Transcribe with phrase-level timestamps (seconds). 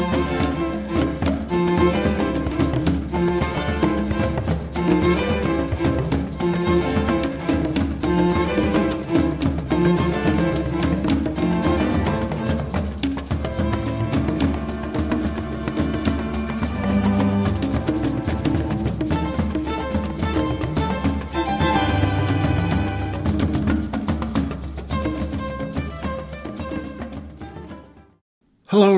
[0.00, 0.39] Hello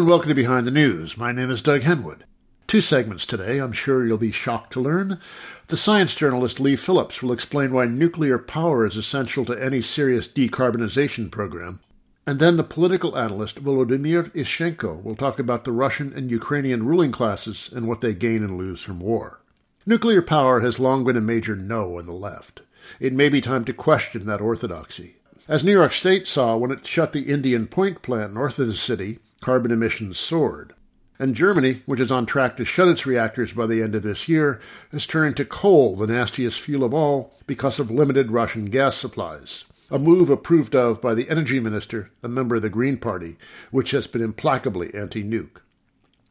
[0.02, 1.16] and welcome to Behind the News.
[1.16, 2.22] My name is Doug Henwood.
[2.66, 5.20] Two segments today, I'm sure you'll be shocked to learn.
[5.68, 10.26] The science journalist Leigh Phillips will explain why nuclear power is essential to any serious
[10.26, 11.78] decarbonization program.
[12.26, 17.12] And then the political analyst Volodymyr Ishchenko will talk about the Russian and Ukrainian ruling
[17.12, 19.40] classes and what they gain and lose from war.
[19.86, 22.62] Nuclear power has long been a major no on the left.
[22.98, 25.18] It may be time to question that orthodoxy.
[25.46, 28.74] As New York State saw when it shut the Indian Point plant north of the
[28.74, 30.72] city, carbon emissions soared.
[31.18, 34.28] And Germany, which is on track to shut its reactors by the end of this
[34.28, 38.96] year, has turned to coal, the nastiest fuel of all, because of limited Russian gas
[38.96, 39.64] supplies.
[39.90, 43.36] A move approved of by the energy minister, a member of the Green Party,
[43.70, 45.60] which has been implacably anti nuke.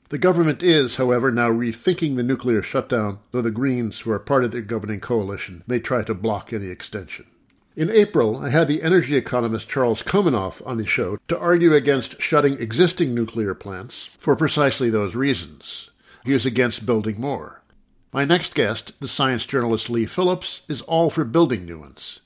[0.09, 4.43] The government is, however, now rethinking the nuclear shutdown, though the Greens, who are part
[4.43, 7.27] of the governing coalition, may try to block any extension.
[7.73, 12.21] In April, I had the energy economist Charles Komanoff on the show to argue against
[12.21, 15.89] shutting existing nuclear plants for precisely those reasons.
[16.25, 17.61] He was against building more.
[18.11, 22.19] My next guest, the science journalist Leigh Phillips, is all for building new ones.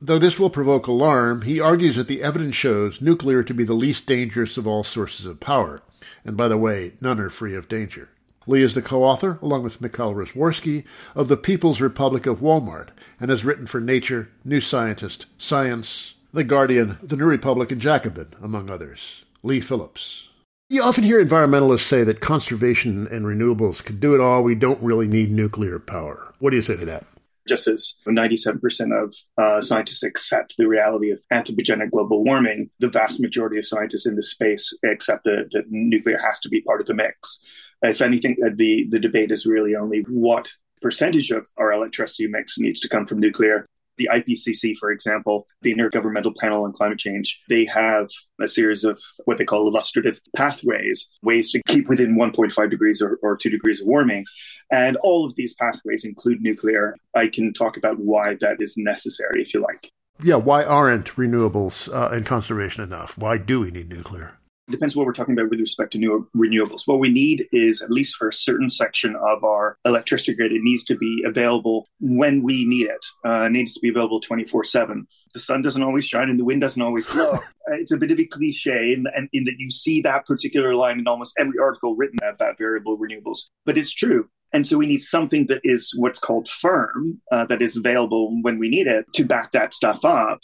[0.00, 3.74] Though this will provoke alarm, he argues that the evidence shows nuclear to be the
[3.74, 5.82] least dangerous of all sources of power.
[6.24, 8.08] And by the way, none are free of danger.
[8.48, 12.88] Leigh is the co author, along with Mikhail Rozworski, of The People's Republic of Walmart
[13.20, 18.28] and has written for Nature, New Scientist, Science, The Guardian, The New Republic, and Jacobin,
[18.40, 19.22] among others.
[19.42, 20.30] Leigh Phillips.
[20.70, 24.42] You often hear environmentalists say that conservation and renewables could do it all.
[24.42, 26.32] We don't really need nuclear power.
[26.38, 27.04] What do you say to that?
[27.48, 33.20] Just as 97% of uh, scientists accept the reality of anthropogenic global warming, the vast
[33.20, 36.86] majority of scientists in this space accept that, that nuclear has to be part of
[36.86, 37.40] the mix.
[37.82, 40.50] If anything, uh, the, the debate is really only what
[40.80, 43.66] percentage of our electricity mix needs to come from nuclear
[43.98, 48.08] the IPCC, for example, the Intergovernmental Panel on Climate Change, they have
[48.40, 53.18] a series of what they call illustrative pathways, ways to keep within 1.5 degrees or,
[53.22, 54.24] or 2 degrees of warming.
[54.70, 56.96] And all of these pathways include nuclear.
[57.14, 59.90] I can talk about why that is necessary, if you like.
[60.22, 63.16] Yeah, why aren't renewables uh, and conservation enough?
[63.16, 64.37] Why do we need nuclear?
[64.68, 66.82] It depends what we're talking about with respect to new renewables.
[66.84, 70.60] What we need is, at least for a certain section of our electricity grid, it
[70.60, 73.04] needs to be available when we need it.
[73.24, 75.06] Uh, it needs to be available 24 7.
[75.32, 77.38] The sun doesn't always shine and the wind doesn't always blow.
[77.68, 80.74] Uh, it's a bit of a cliche in, in, in that you see that particular
[80.74, 83.40] line in almost every article written about variable renewables.
[83.66, 84.30] But it's true.
[84.54, 88.58] And so we need something that is what's called firm, uh, that is available when
[88.58, 90.40] we need it to back that stuff up.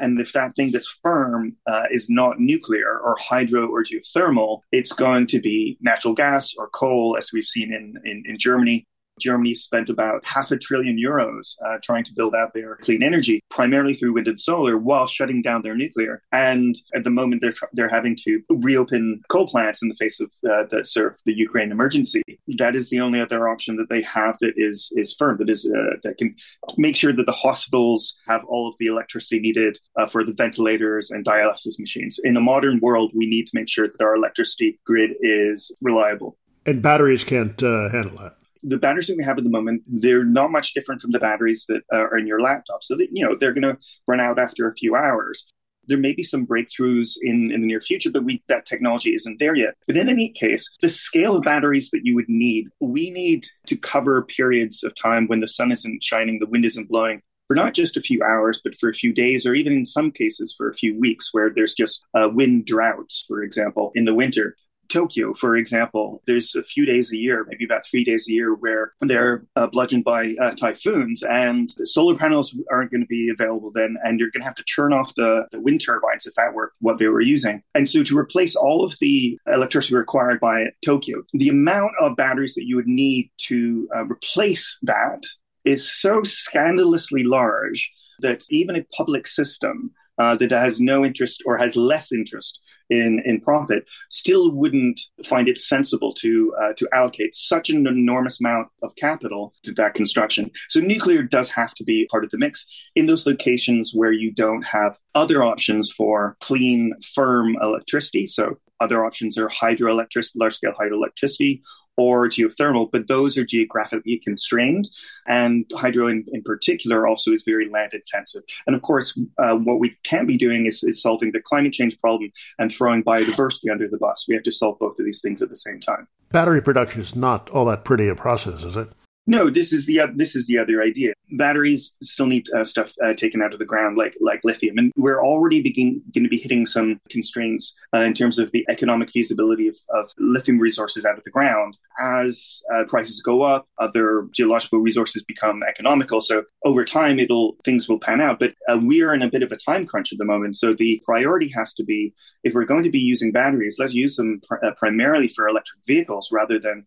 [0.00, 4.92] And if that thing that's firm uh, is not nuclear or hydro or geothermal, it's
[4.92, 8.86] going to be natural gas or coal, as we've seen in, in, in Germany.
[9.20, 13.40] Germany spent about half a trillion euros uh, trying to build out their clean energy,
[13.50, 16.22] primarily through wind and solar, while shutting down their nuclear.
[16.32, 20.20] And at the moment, they're tr- they're having to reopen coal plants in the face
[20.20, 22.22] of uh, the sort of the Ukraine emergency.
[22.58, 25.66] That is the only other option that they have that is is firm, that is
[25.66, 26.34] uh, that can
[26.76, 31.10] make sure that the hospitals have all of the electricity needed uh, for the ventilators
[31.10, 32.18] and dialysis machines.
[32.24, 36.36] In a modern world, we need to make sure that our electricity grid is reliable.
[36.66, 38.36] And batteries can't uh, handle that
[38.66, 41.66] the batteries that we have at the moment, they're not much different from the batteries
[41.68, 42.82] that are in your laptop.
[42.82, 45.46] So that, you know, they're going to run out after a few hours.
[45.86, 49.38] There may be some breakthroughs in, in the near future, but we, that technology isn't
[49.38, 49.74] there yet.
[49.86, 53.76] But in any case, the scale of batteries that you would need, we need to
[53.76, 57.74] cover periods of time when the sun isn't shining, the wind isn't blowing, for not
[57.74, 60.70] just a few hours, but for a few days, or even in some cases for
[60.70, 64.56] a few weeks, where there's just uh, wind droughts, for example, in the winter.
[64.88, 68.54] Tokyo, for example, there's a few days a year, maybe about three days a year,
[68.54, 73.70] where they're uh, bludgeoned by uh, typhoons, and solar panels aren't going to be available
[73.74, 76.54] then, and you're going to have to turn off the, the wind turbines if that
[76.54, 77.62] were what they were using.
[77.74, 82.54] And so, to replace all of the electricity required by Tokyo, the amount of batteries
[82.54, 85.22] that you would need to uh, replace that
[85.64, 87.90] is so scandalously large
[88.20, 93.22] that even a public system uh, that has no interest or has less interest in,
[93.24, 98.68] in profit still wouldn't find it sensible to uh, to allocate such an enormous amount
[98.82, 100.50] of capital to that construction.
[100.68, 104.32] So nuclear does have to be part of the mix in those locations where you
[104.32, 108.26] don't have other options for clean, firm electricity.
[108.26, 111.62] So Other options are hydroelectric, large scale hydroelectricity,
[111.96, 114.88] or geothermal, but those are geographically constrained.
[115.26, 118.42] And hydro in, in particular also is very land intensive.
[118.66, 121.98] And of course, uh, what we can't be doing is, is solving the climate change
[122.00, 124.26] problem and throwing biodiversity under the bus.
[124.28, 126.08] We have to solve both of these things at the same time.
[126.30, 128.88] Battery production is not all that pretty a process, is it?
[129.26, 131.14] No, this is the this is the other idea.
[131.32, 134.92] Batteries still need uh, stuff uh, taken out of the ground, like like lithium, and
[134.96, 139.10] we're already begin, going to be hitting some constraints uh, in terms of the economic
[139.10, 141.78] feasibility of, of lithium resources out of the ground.
[141.98, 146.20] As uh, prices go up, other geological resources become economical.
[146.20, 148.38] So over time, it'll things will pan out.
[148.38, 150.56] But uh, we are in a bit of a time crunch at the moment.
[150.56, 152.12] So the priority has to be
[152.42, 155.80] if we're going to be using batteries, let's use them pr- uh, primarily for electric
[155.86, 156.84] vehicles rather than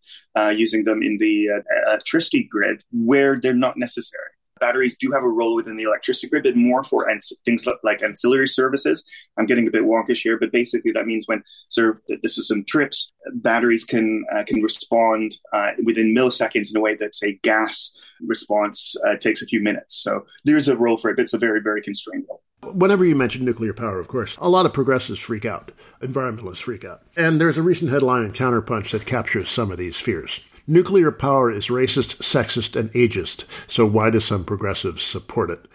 [0.55, 1.47] using them in the
[1.87, 4.23] electricity electricity grid where they're not necessary.
[4.59, 8.01] Batteries do have a role within the electricity grid, but more for ans- things like
[8.01, 9.03] ancillary services.
[9.37, 12.65] I'm getting a bit wonkish here, but basically that means when sort of the system
[12.67, 17.95] trips, batteries can uh, can respond uh, within milliseconds in a way that say gas
[18.25, 20.01] response uh, takes a few minutes.
[20.01, 22.41] So there's a role for it, but it's a very very constrained role.
[22.63, 25.71] Whenever you mention nuclear power, of course, a lot of progressives freak out,
[26.01, 27.03] environmentalists freak out.
[27.15, 30.41] And there's a recent headline in Counterpunch that captures some of these fears.
[30.69, 35.65] Nuclear power is racist, sexist, and ageist, so why do some progressives support it?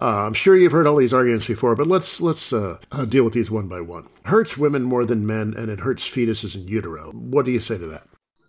[0.00, 3.24] Uh, I'm sure you've heard all these arguments before, but let's let's uh, uh, deal
[3.24, 4.06] with these one by one.
[4.26, 7.12] Hurts women more than men, and it hurts fetuses in utero.
[7.12, 8.06] What do you say to that?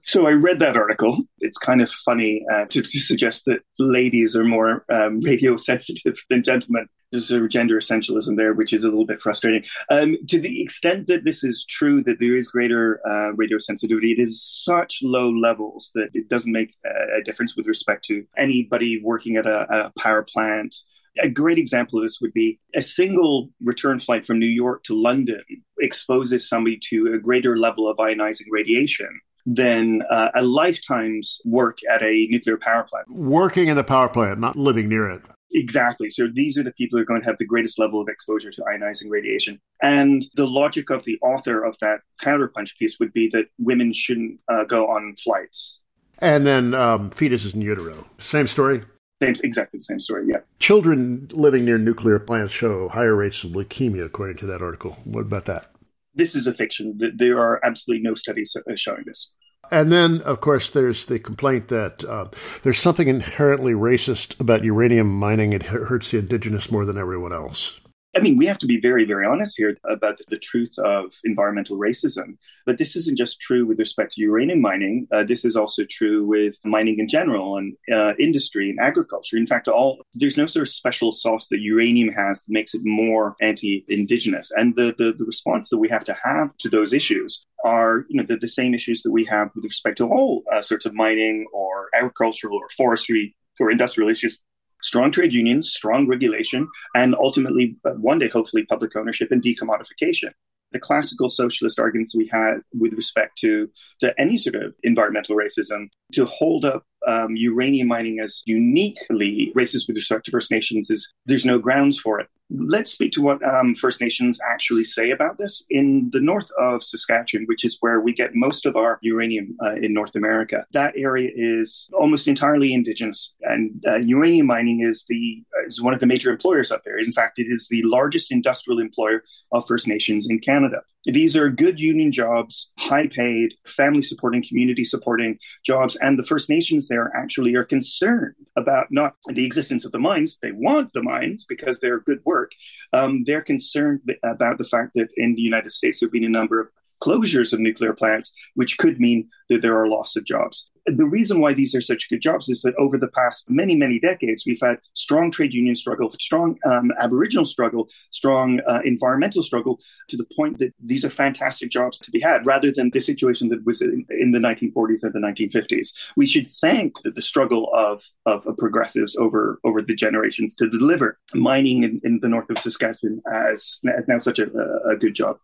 [0.08, 1.18] So I read that article.
[1.40, 6.16] It's kind of funny uh, to, to, suggest that ladies are more um, radio sensitive
[6.30, 6.88] than gentlemen.
[7.12, 9.66] There's a gender essentialism there, which is a little bit frustrating.
[9.90, 14.14] Um, to the extent that this is true, that there is greater uh, radio sensitivity,
[14.14, 19.02] it is such low levels that it doesn't make a difference with respect to anybody
[19.04, 20.74] working at a, a power plant.
[21.22, 24.96] A great example of this would be a single return flight from New York to
[24.96, 25.44] London
[25.80, 29.10] exposes somebody to a greater level of ionizing radiation
[29.48, 33.10] than uh, a lifetime's work at a nuclear power plant.
[33.10, 35.22] Working in the power plant, not living near it.
[35.54, 36.10] Exactly.
[36.10, 38.52] So these are the people who are going to have the greatest level of exposure
[38.52, 39.62] to ionizing radiation.
[39.82, 44.42] And the logic of the author of that counterpunch piece would be that women shouldn't
[44.52, 45.80] uh, go on flights.
[46.20, 48.06] And then um, fetuses in utero.
[48.18, 48.84] Same story?
[49.22, 50.40] Same, exactly the same story, yeah.
[50.60, 54.98] Children living near nuclear plants show higher rates of leukemia, according to that article.
[55.06, 55.72] What about that?
[56.14, 57.00] This is a fiction.
[57.16, 59.32] There are absolutely no studies showing this.
[59.72, 62.28] And then, of course, there's the complaint that uh,
[62.64, 65.54] there's something inherently racist about uranium mining.
[65.54, 67.80] It hurts the indigenous more than everyone else.
[68.18, 71.78] I mean, we have to be very, very honest here about the truth of environmental
[71.78, 72.38] racism.
[72.66, 75.08] But this isn't just true with respect to uranium mining.
[75.12, 79.38] Uh, this is also true with mining in general and uh, industry and agriculture.
[79.38, 82.82] In fact, all there's no sort of special sauce that uranium has that makes it
[82.84, 84.50] more anti-indigenous.
[84.58, 88.18] And the, the, the response that we have to have to those issues are, you
[88.18, 90.96] know, the, the same issues that we have with respect to all uh, sorts of
[90.96, 94.40] mining or agricultural or forestry or industrial issues
[94.82, 100.32] strong trade unions, strong regulation, and ultimately, uh, one day, hopefully, public ownership and decommodification.
[100.74, 103.70] The classical socialist arguments we had with respect to,
[104.00, 109.88] to any sort of environmental racism to hold up um, uranium mining as uniquely racist
[109.88, 112.28] with respect to First Nations is there's no grounds for it.
[112.50, 115.66] Let's speak to what um, First Nations actually say about this.
[115.70, 119.76] In the north of Saskatchewan, which is where we get most of our uranium uh,
[119.76, 125.44] in North America, that area is almost entirely indigenous, and uh, uranium mining is the
[125.58, 126.98] uh, is one of the major employers up there.
[126.98, 130.84] In fact, it is the largest industrial employer of First Nations in Canada.
[131.08, 135.96] These are good union jobs, high paid, family supporting, community supporting jobs.
[135.96, 140.38] And the First Nations there actually are concerned about not the existence of the mines.
[140.42, 142.52] They want the mines because they're good work.
[142.92, 146.30] Um, they're concerned about the fact that in the United States, there have been a
[146.30, 146.70] number of
[147.02, 151.42] closures of nuclear plants, which could mean that there are loss of jobs the reason
[151.42, 154.62] why these are such good jobs is that over the past many, many decades, we've
[154.62, 160.26] had strong trade union struggle, strong um, Aboriginal struggle, strong uh, environmental struggle, to the
[160.36, 163.82] point that these are fantastic jobs to be had, rather than the situation that was
[163.82, 166.14] in, in the 1940s and the 1950s.
[166.16, 170.70] We should thank the, the struggle of, of, of, progressives over, over the generations to
[170.70, 174.48] deliver mining in, in the north of Saskatchewan as, as now such a,
[174.90, 175.38] a good job.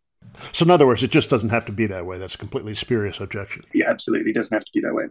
[0.51, 2.17] So, in other words, it just doesn't have to be that way.
[2.17, 3.63] That's a completely spurious objection.
[3.73, 4.31] Yeah, absolutely.
[4.31, 5.05] It doesn't have to be that way.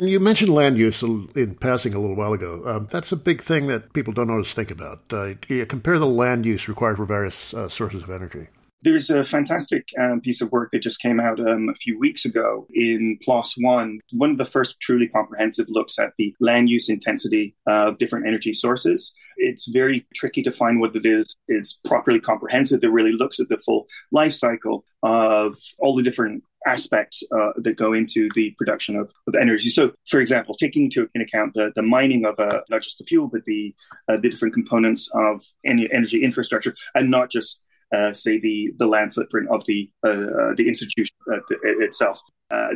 [0.00, 2.62] You mentioned land use in passing a little while ago.
[2.64, 5.12] Um, that's a big thing that people don't always think about.
[5.12, 5.34] Uh,
[5.68, 8.48] compare the land use required for various uh, sources of energy.
[8.82, 12.24] There's a fantastic um, piece of work that just came out um, a few weeks
[12.24, 16.88] ago in PLOS One, one of the first truly comprehensive looks at the land use
[16.88, 19.12] intensity of different energy sources.
[19.40, 23.48] It's very tricky to find what it is is properly comprehensive that really looks at
[23.48, 28.96] the full life cycle of all the different aspects uh, that go into the production
[28.96, 29.70] of, of energy.
[29.70, 33.28] So, for example, taking into account the, the mining of uh, not just the fuel,
[33.28, 33.74] but the
[34.08, 37.62] uh, the different components of any energy infrastructure, and not just
[37.94, 41.38] uh, say the the land footprint of the uh, the institution uh,
[41.80, 42.20] itself.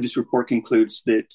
[0.00, 1.26] this report concludes that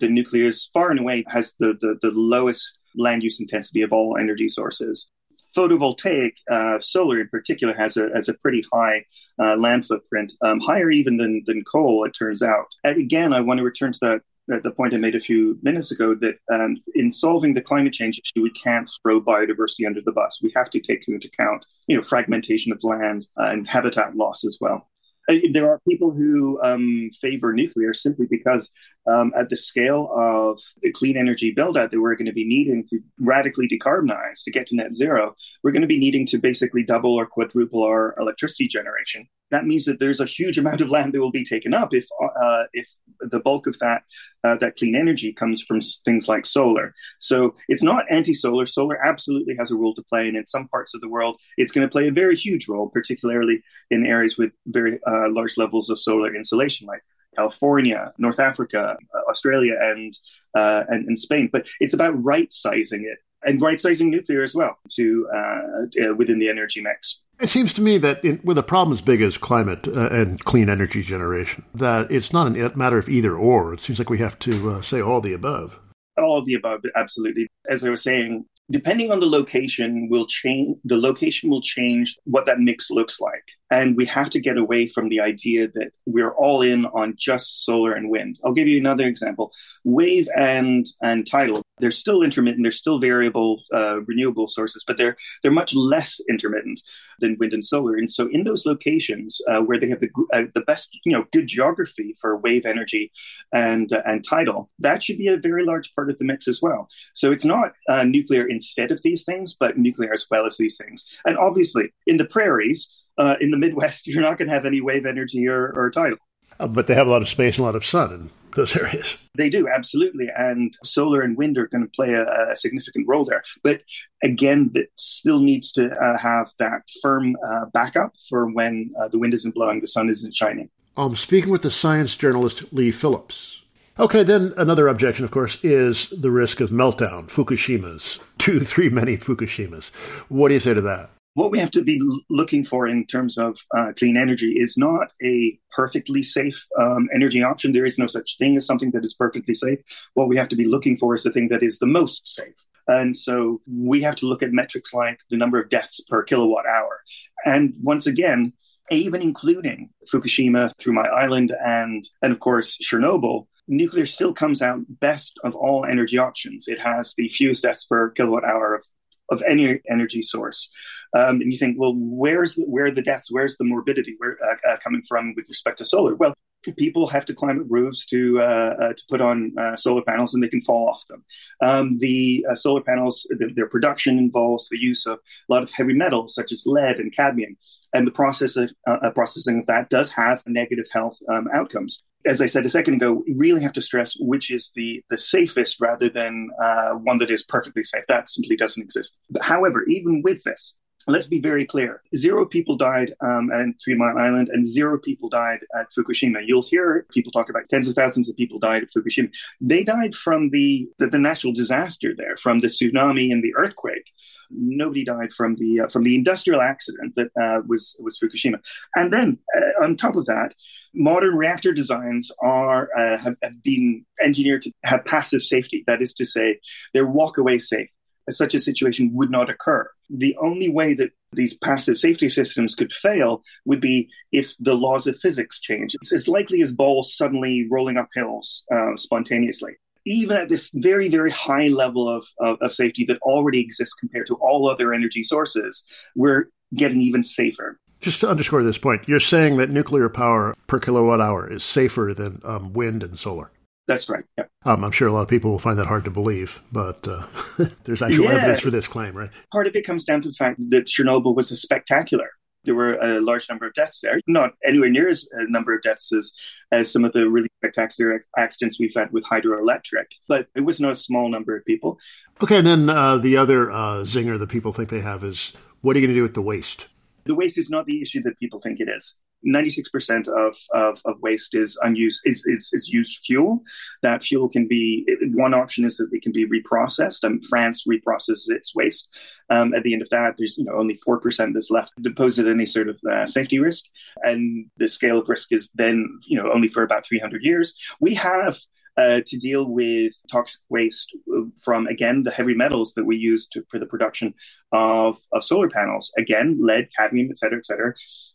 [0.00, 3.92] the nuclear is far and away has the, the, the lowest land use intensity of
[3.92, 5.10] all energy sources
[5.56, 9.04] photovoltaic, uh, solar in particular, has a has a pretty high
[9.42, 12.04] uh, land footprint, um, higher even than than coal.
[12.04, 12.66] It turns out.
[12.84, 14.20] And again, I want to return to that.
[14.48, 18.18] The point I made a few minutes ago that um, in solving the climate change
[18.18, 20.40] issue, we can't throw biodiversity under the bus.
[20.42, 24.44] We have to take into account, you know, fragmentation of land uh, and habitat loss
[24.44, 24.88] as well.
[25.28, 28.70] Uh, there are people who um, favor nuclear simply because,
[29.06, 32.46] um, at the scale of the clean energy build out that we're going to be
[32.46, 36.38] needing to radically decarbonize to get to net zero, we're going to be needing to
[36.38, 40.88] basically double or quadruple our electricity generation that means that there's a huge amount of
[40.88, 42.88] land that will be taken up if uh, if
[43.20, 44.02] the bulk of that
[44.42, 46.94] uh, that clean energy comes from things like solar.
[47.20, 48.66] So it's not anti-solar.
[48.66, 51.70] Solar absolutely has a role to play, and in some parts of the world, it's
[51.70, 55.90] going to play a very huge role, particularly in areas with very uh, large levels
[55.90, 57.02] of solar insolation, like
[57.36, 60.16] California, North Africa, uh, Australia, and,
[60.54, 61.48] uh, and and Spain.
[61.52, 66.38] But it's about right sizing it and right sizing nuclear as well to uh, within
[66.38, 67.20] the energy mix.
[67.40, 70.42] It seems to me that in, with a problem as big as climate uh, and
[70.44, 73.74] clean energy generation, that it's not a matter of either or.
[73.74, 75.80] It seems like we have to uh, say all the above.
[76.16, 77.48] All of the above, absolutely.
[77.68, 80.78] As I was saying, depending on the location, will change.
[80.84, 83.46] The location will change what that mix looks like.
[83.70, 87.64] And we have to get away from the idea that we're all in on just
[87.64, 88.40] solar and wind.
[88.44, 89.52] I'll give you another example.
[89.84, 95.16] Wave and, and tidal, they're still intermittent, they're still variable uh, renewable sources, but they're,
[95.42, 96.80] they're much less intermittent
[97.18, 97.96] than wind and solar.
[97.96, 101.26] And so in those locations uh, where they have the, uh, the best, you know,
[101.32, 103.10] good geography for wave energy
[103.52, 106.62] and, uh, and tidal, that should be a very large part of the mix as
[106.62, 106.88] well.
[107.14, 110.76] So it's not uh, nuclear instead of these things, but nuclear as well as these
[110.76, 111.04] things.
[111.26, 114.80] And obviously in the prairies, uh, in the Midwest, you're not going to have any
[114.80, 116.18] wave energy or, or tidal.
[116.58, 119.16] But they have a lot of space and a lot of sun those areas.
[119.34, 120.28] They do, absolutely.
[120.36, 123.42] And solar and wind are going to play a, a significant role there.
[123.62, 123.82] But
[124.22, 129.18] again, that still needs to uh, have that firm uh, backup for when uh, the
[129.18, 130.70] wind isn't blowing, the sun isn't shining.
[130.96, 133.62] I'm speaking with the science journalist Leigh Phillips.
[133.98, 139.18] Okay, then another objection, of course, is the risk of meltdown, Fukushimas, two, three, many
[139.18, 139.90] Fukushimas.
[140.28, 141.10] What do you say to that?
[141.34, 141.98] What we have to be
[142.28, 147.42] looking for in terms of uh, clean energy is not a perfectly safe um, energy
[147.42, 147.72] option.
[147.72, 149.78] There is no such thing as something that is perfectly safe.
[150.12, 152.66] What we have to be looking for is the thing that is the most safe.
[152.86, 156.66] And so we have to look at metrics like the number of deaths per kilowatt
[156.66, 157.00] hour.
[157.46, 158.52] And once again,
[158.90, 164.80] even including Fukushima, Three Mile Island, and, and of course, Chernobyl, nuclear still comes out
[164.88, 166.68] best of all energy options.
[166.68, 168.84] It has the fewest deaths per kilowatt hour of
[169.30, 170.70] of any energy source.
[171.16, 173.30] Um, and you think, well, where's where are the deaths?
[173.30, 176.14] Where's the morbidity where, uh, uh, coming from with respect to solar?
[176.14, 176.34] Well,
[176.76, 180.34] people have to climb up roofs to uh, uh, to put on uh, solar panels,
[180.34, 181.24] and they can fall off them.
[181.60, 185.70] Um, the uh, solar panels, the, their production involves the use of a lot of
[185.72, 187.56] heavy metals such as lead and cadmium,
[187.92, 192.40] and the process of, uh, processing of that does have negative health um, outcomes as
[192.40, 195.80] I said a second ago, we really have to stress which is the the safest
[195.80, 198.04] rather than uh, one that is perfectly safe.
[198.08, 199.18] That simply doesn't exist.
[199.40, 200.76] However, even with this,
[201.06, 205.28] let's be very clear zero people died um, at Three Mile Island and zero people
[205.28, 206.42] died at Fukushima.
[206.44, 209.32] You'll hear people talk about tens of thousands of people died at Fukushima.
[209.60, 214.10] They died from the, the, the natural disaster there, from the tsunami and the earthquake.
[214.50, 218.58] Nobody died from the uh, from the industrial accident that uh, was was Fukushima.
[218.94, 220.54] And then uh, on top of that,
[220.94, 225.84] modern reactor designs are uh, have, have been engineered to have passive safety.
[225.86, 226.58] That is to say,
[226.92, 227.88] they're walk away safe
[228.30, 229.88] such a situation would not occur.
[230.10, 235.06] The only way that these passive safety systems could fail would be if the laws
[235.06, 235.94] of physics change.
[235.94, 239.72] It's as likely as balls suddenly rolling up hills uh, spontaneously.
[240.04, 244.26] Even at this very, very high level of, of, of safety that already exists compared
[244.26, 245.84] to all other energy sources,
[246.16, 247.78] we're getting even safer.
[248.00, 252.12] Just to underscore this point, you're saying that nuclear power per kilowatt hour is safer
[252.12, 253.52] than um, wind and solar.
[253.92, 254.24] That's right.
[254.38, 254.44] Yeah.
[254.64, 257.26] Um, I'm sure a lot of people will find that hard to believe, but uh,
[257.84, 258.32] there's actual yeah.
[258.32, 259.30] evidence for this claim, right?
[259.52, 262.30] Part of it comes down to the fact that Chernobyl was a spectacular
[262.64, 264.20] there were a large number of deaths there.
[264.26, 266.32] Not anywhere near as a number of deaths as,
[266.70, 270.92] as some of the really spectacular accidents we've had with hydroelectric, but it was not
[270.92, 271.98] a small number of people.
[272.42, 275.96] Okay, and then uh, the other uh, zinger that people think they have is what
[275.96, 276.88] are you going to do with the waste?
[277.24, 279.16] The waste is not the issue that people think it is.
[279.46, 283.62] 96% of, of, of waste is unused is, is, is used fuel.
[284.02, 287.22] That fuel can be one option is that it can be reprocessed.
[287.22, 289.08] And France reprocesses its waste.
[289.50, 292.46] Um, at the end of that, there's you know only four percent that's left at
[292.46, 293.86] any sort of uh, safety risk,
[294.22, 297.74] and the scale of risk is then you know only for about 300 years.
[298.00, 298.58] We have
[298.96, 301.16] uh, to deal with toxic waste
[301.62, 304.34] from, again, the heavy metals that we use to, for the production
[304.72, 306.12] of, of solar panels.
[306.18, 307.94] Again, lead, cadmium, et cetera, et cetera.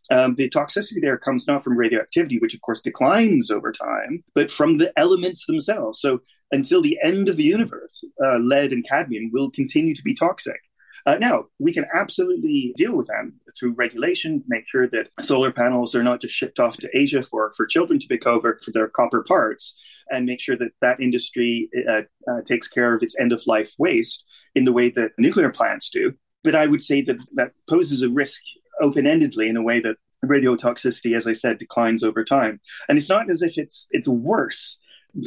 [0.09, 4.49] Um, the toxicity there comes not from radioactivity, which of course declines over time, but
[4.49, 5.99] from the elements themselves.
[5.99, 6.21] So
[6.51, 10.61] until the end of the universe, uh, lead and cadmium will continue to be toxic.
[11.07, 15.95] Uh, now, we can absolutely deal with them through regulation, make sure that solar panels
[15.95, 18.89] are not just shipped off to Asia for, for children to pick over for their
[18.89, 19.73] copper parts,
[20.11, 23.73] and make sure that that industry uh, uh, takes care of its end of life
[23.79, 26.11] waste in the way that nuclear plants do.
[26.43, 28.41] But I would say that that poses a risk
[28.81, 29.95] open endedly in a way that
[30.25, 32.59] radiotoxicity, as I said, declines over time.
[32.89, 34.77] And it's not as if it's it's worse.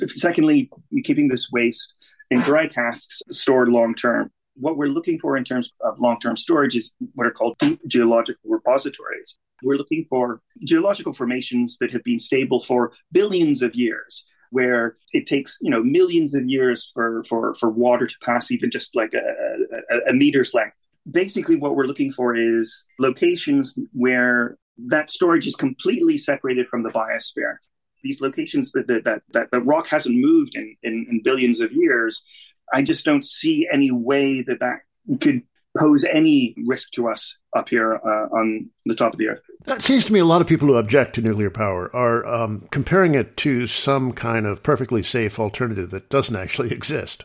[0.09, 0.69] Secondly,
[1.05, 1.95] keeping this waste
[2.31, 6.77] in dry casks stored long term what we're looking for in terms of long-term storage
[6.77, 9.39] is what are called deep geological repositories.
[9.63, 15.27] We're looking for geological formations that have been stable for billions of years, where it
[15.27, 19.13] takes you know millions of years for for for water to pass even just like
[19.15, 20.77] a, a, a meter's length.
[21.11, 26.91] Basically, what we're looking for is locations where that storage is completely separated from the
[26.91, 27.57] biosphere
[28.03, 32.25] these locations that that that, that rock hasn't moved in, in, in billions of years
[32.73, 34.81] I just don't see any way that that
[35.21, 35.43] could
[35.79, 39.43] pose any risk to us up here uh, on the top of the earth.
[39.67, 42.67] That seems to me a lot of people who object to nuclear power are um,
[42.71, 47.25] comparing it to some kind of perfectly safe alternative that doesn't actually exist.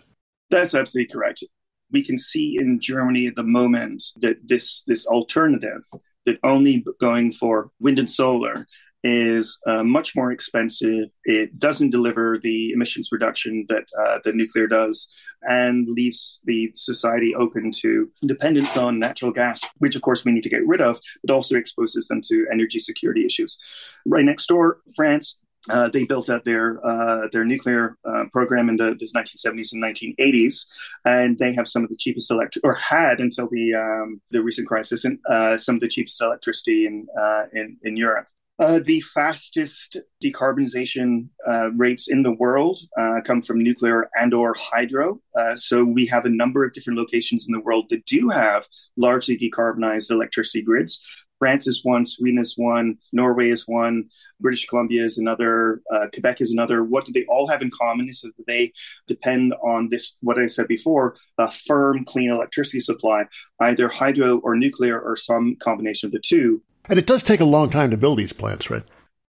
[0.50, 1.44] That's absolutely correct.
[1.92, 5.84] We can see in Germany at the moment that this this alternative
[6.26, 8.68] that only going for wind and solar
[9.06, 11.10] is uh, much more expensive.
[11.26, 15.08] It doesn't deliver the emissions reduction that uh, the nuclear does,
[15.44, 20.42] and leaves the society open to dependence on natural gas, which of course we need
[20.42, 23.60] to get rid of, but also exposes them to energy security issues.
[24.08, 25.38] Right next door, France.
[25.68, 29.84] Uh, they built out their uh, their nuclear uh, program in the, the 1970s and
[29.84, 30.66] 1980s,
[31.06, 34.68] and they have some of the cheapest electric, or had until the um, the recent
[34.68, 37.08] crisis, and uh, some of the cheapest electricity in
[37.54, 38.28] in, in Europe.
[38.58, 44.56] Uh, the fastest decarbonization uh, rates in the world uh, come from nuclear and or
[44.58, 45.20] hydro.
[45.38, 48.66] Uh, so we have a number of different locations in the world that do have
[48.96, 51.04] largely decarbonized electricity grids.
[51.38, 54.06] France is one, Sweden is one, Norway is one,
[54.40, 56.82] British Columbia is another, uh, Quebec is another.
[56.82, 58.72] What do they all have in common is that they
[59.06, 63.26] depend on this, what I said before, a firm, clean electricity supply,
[63.60, 66.64] either hydro or nuclear or some combination of the two.
[66.90, 68.84] And it does take a long time to build these plants, right?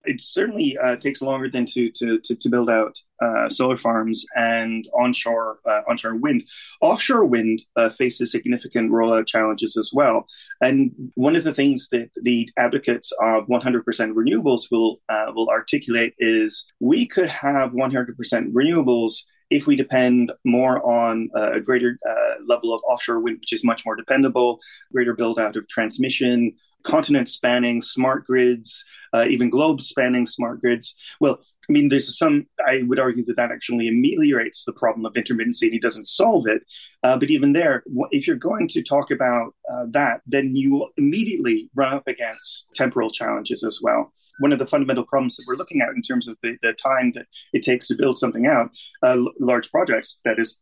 [0.06, 4.26] It certainly uh, takes longer than to to to, to build out uh, solar farms
[4.36, 6.46] and onshore uh, onshore wind.
[6.82, 10.26] Offshore wind uh, faces significant rollout challenges as well.
[10.60, 16.14] And one of the things that the advocates of 100% renewables will uh, will articulate
[16.18, 18.14] is we could have 100%
[18.52, 23.62] renewables if we depend more on a greater uh, level of offshore wind, which is
[23.62, 24.58] much more dependable,
[24.90, 26.52] greater build out of transmission,
[26.84, 30.94] continent spanning smart grids, uh, even globe spanning smart grids.
[31.20, 35.14] Well, I mean, there's some, I would argue that that actually ameliorates the problem of
[35.14, 36.62] intermittency and he doesn't solve it.
[37.02, 40.90] Uh, but even there, if you're going to talk about uh, that, then you will
[40.96, 44.12] immediately run up against temporal challenges as well.
[44.40, 47.12] One of the fundamental problems that we're looking at in terms of the, the time
[47.14, 50.58] that it takes to build something out, uh, large projects, that is,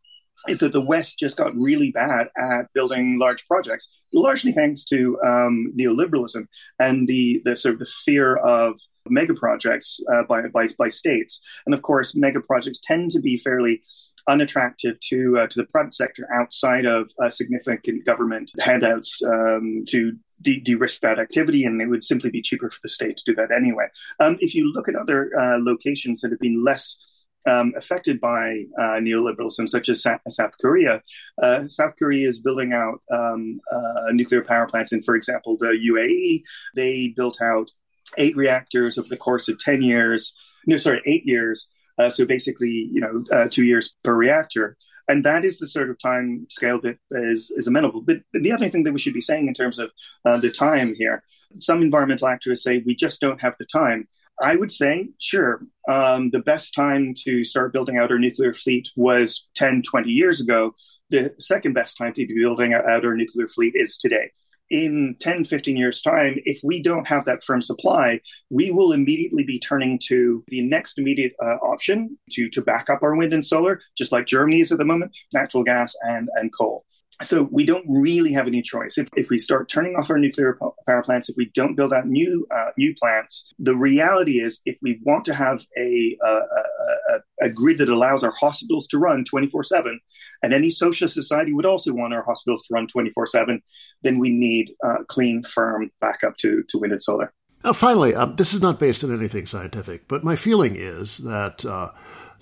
[0.47, 5.17] is that the West just got really bad at building large projects, largely thanks to
[5.25, 6.47] um, neoliberalism
[6.79, 11.41] and the, the sort of the fear of mega projects uh, by, by, by states.
[11.65, 13.81] And of course, mega projects tend to be fairly
[14.27, 20.13] unattractive to uh, to the private sector outside of uh, significant government handouts um, to
[20.41, 23.35] de- de-risk that activity, and it would simply be cheaper for the state to do
[23.35, 23.87] that anyway.
[24.19, 26.97] Um, if you look at other uh, locations that have been less
[27.45, 31.01] um, affected by uh, neoliberalism, such as Sa- South Korea.
[31.41, 34.91] Uh, South Korea is building out um, uh, nuclear power plants.
[34.91, 36.41] And for example, the UAE,
[36.75, 37.71] they built out
[38.17, 40.33] eight reactors over the course of 10 years.
[40.67, 41.69] No, sorry, eight years.
[41.97, 44.77] Uh, so basically, you know, uh, two years per reactor.
[45.07, 48.01] And that is the sort of time scale that is, is amenable.
[48.01, 49.91] But the other thing that we should be saying in terms of
[50.25, 51.23] uh, the time here,
[51.59, 54.07] some environmental activists say we just don't have the time.
[54.41, 58.89] I would say, sure, um, the best time to start building out our nuclear fleet
[58.95, 60.73] was 10, 20 years ago.
[61.09, 64.31] The second best time to be building out our nuclear fleet is today
[64.73, 68.19] in 10, 15 years' time, if we don't have that firm supply,
[68.49, 73.03] we will immediately be turning to the next immediate uh, option to, to back up
[73.03, 76.51] our wind and solar, just like Germany is at the moment, natural gas and, and
[76.57, 76.85] coal
[77.21, 78.97] so we don't really have any choice.
[78.97, 82.07] If, if we start turning off our nuclear power plants, if we don't build out
[82.07, 87.47] new uh, new plants, the reality is, if we want to have a, a, a,
[87.47, 89.99] a grid that allows our hospitals to run 24 7,
[90.41, 93.61] and any social society would also want our hospitals to run 24 7,
[94.01, 97.33] then we need uh, clean, firm backup to, to wind and solar.
[97.63, 101.65] Now, finally, um, this is not based on anything scientific, but my feeling is that.
[101.65, 101.91] Uh,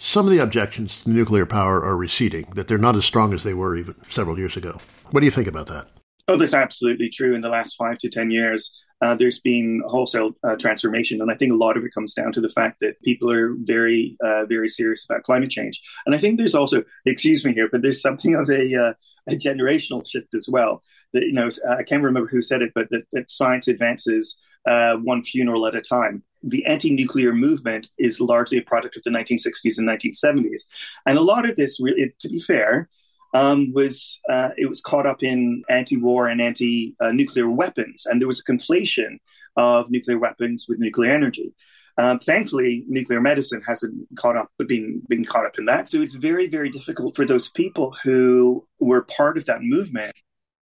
[0.03, 3.43] some of the objections to nuclear power are receding, that they're not as strong as
[3.43, 4.79] they were even several years ago.
[5.11, 5.89] What do you think about that?
[6.27, 7.35] Oh, that's absolutely true.
[7.35, 11.21] In the last five to 10 years, uh, there's been wholesale uh, transformation.
[11.21, 13.53] And I think a lot of it comes down to the fact that people are
[13.59, 15.81] very, uh, very serious about climate change.
[16.05, 18.93] And I think there's also, excuse me here, but there's something of a, uh,
[19.27, 20.83] a generational shift as well.
[21.13, 24.95] That, you know, I can't remember who said it, but that, that science advances uh,
[24.95, 29.77] one funeral at a time the anti-nuclear movement is largely a product of the 1960s
[29.77, 30.61] and 1970s,
[31.05, 32.89] and a lot of this, to be fair,
[33.33, 38.39] um, was uh, it was caught up in anti-war and anti-nuclear weapons, and there was
[38.39, 39.19] a conflation
[39.55, 41.53] of nuclear weapons with nuclear energy.
[41.97, 45.89] Um, thankfully, nuclear medicine hasn't caught up, been been caught up in that.
[45.89, 50.13] So it's very, very difficult for those people who were part of that movement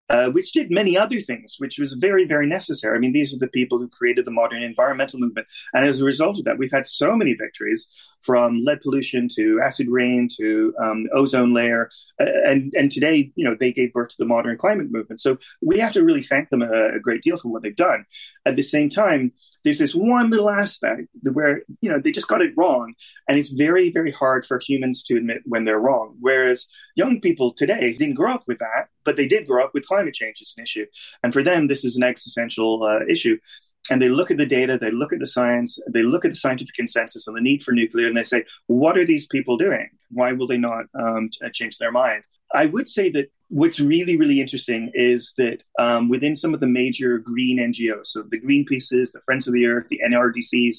[0.10, 2.96] uh, which did many other things, which was very, very necessary.
[2.96, 5.48] I mean, these are the people who created the modern environmental movement.
[5.74, 7.88] And as a result of that, we've had so many victories
[8.22, 11.90] from lead pollution to acid rain to um, ozone layer.
[12.20, 15.22] Uh, and, and today, you know, they gave birth to the modern climate movement.
[15.22, 18.06] So we have to really thank them a, a great deal for what they've done.
[18.46, 19.32] At the same time,
[19.64, 22.94] there's this one little aspect where, you know, they just got it wrong.
[23.28, 26.16] And it's very, very hard for humans to admit when they're wrong.
[26.20, 29.88] Whereas young people today didn't grow up with that but they did grow up with
[29.88, 30.86] climate change as an issue.
[31.24, 33.40] And for them, this is an existential uh, issue.
[33.90, 36.38] And they look at the data, they look at the science, they look at the
[36.38, 39.90] scientific consensus on the need for nuclear, and they say, what are these people doing?
[40.12, 42.22] Why will they not um, uh, change their mind?
[42.54, 46.68] I would say that what's really, really interesting is that um, within some of the
[46.68, 50.76] major green NGOs, so the Greenpeaces, the Friends of the Earth, the NRDCs,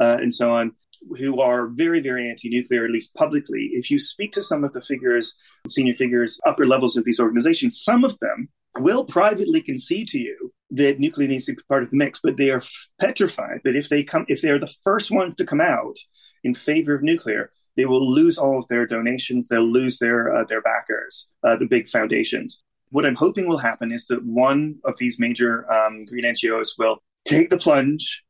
[0.00, 0.72] uh, and so on,
[1.18, 4.72] who are very, very anti nuclear, at least publicly, if you speak to some of
[4.72, 5.36] the figures,
[5.66, 10.52] senior figures, upper levels of these organizations, some of them will privately concede to you
[10.70, 12.62] that nuclear needs to be part of the mix, but they are
[13.00, 15.96] petrified that if they come, if they're the first ones to come out
[16.42, 19.48] in favor of nuclear, they will lose all of their donations.
[19.48, 22.62] They'll lose their uh, their backers, uh, the big foundations.
[22.90, 27.02] What I'm hoping will happen is that one of these major um, green NGOs will
[27.24, 28.22] take the plunge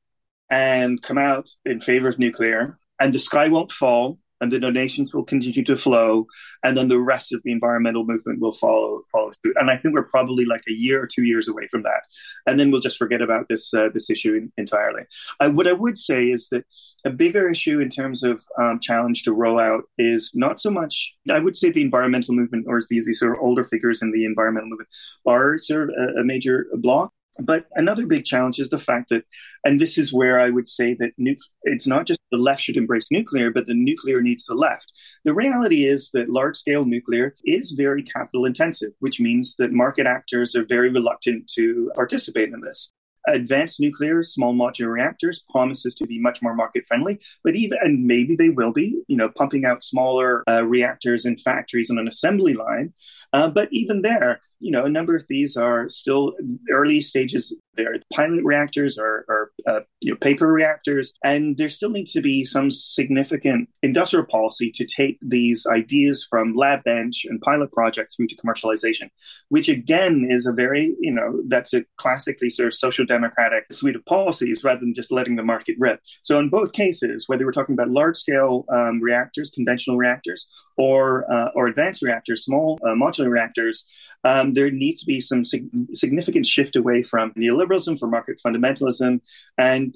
[0.50, 5.14] and come out in favor of nuclear, and the sky won't fall, and the donations
[5.14, 6.26] will continue to flow,
[6.62, 9.56] and then the rest of the environmental movement will follow follow suit.
[9.58, 12.02] And I think we're probably like a year or two years away from that,
[12.46, 15.02] and then we'll just forget about this uh, this issue entirely.
[15.40, 16.64] I, what I would say is that
[17.04, 21.16] a bigger issue in terms of um, challenge to roll out is not so much.
[21.30, 24.24] I would say the environmental movement or these, these sort of older figures in the
[24.24, 24.88] environmental movement
[25.26, 29.24] are sort of a, a major block but another big challenge is the fact that,
[29.64, 32.76] and this is where I would say that nu- it's not just the left should
[32.76, 34.92] embrace nuclear, but the nuclear needs the left.
[35.24, 40.06] The reality is that large scale nuclear is very capital intensive, which means that market
[40.06, 42.92] actors are very reluctant to participate in this
[43.26, 48.04] advanced nuclear small modular reactors promises to be much more market friendly but even and
[48.04, 52.08] maybe they will be you know pumping out smaller uh, reactors in factories on an
[52.08, 52.92] assembly line
[53.34, 56.32] uh, but even there you know, a number of these are still
[56.72, 57.54] early stages.
[57.74, 62.22] They're pilot reactors or, or uh, you know, paper reactors, and there still needs to
[62.22, 68.14] be some significant industrial policy to take these ideas from lab bench and pilot project
[68.16, 69.10] through to commercialization,
[69.50, 73.96] which again is a very, you know, that's a classically sort of social democratic suite
[73.96, 76.00] of policies rather than just letting the market rip.
[76.22, 81.30] So in both cases, whether we're talking about large scale um, reactors, conventional reactors, or
[81.30, 83.86] uh, or advanced reactors, small uh, modular reactors,
[84.24, 89.20] um, there needs to be some sig- significant shift away from neoliberalism, from market fundamentalism,
[89.58, 89.94] and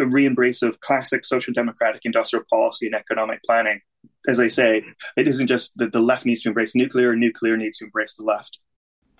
[0.00, 3.80] a re-embrace of classic social democratic industrial policy and economic planning.
[4.28, 4.84] As I say,
[5.16, 8.24] it isn't just that the left needs to embrace nuclear; nuclear needs to embrace the
[8.24, 8.58] left.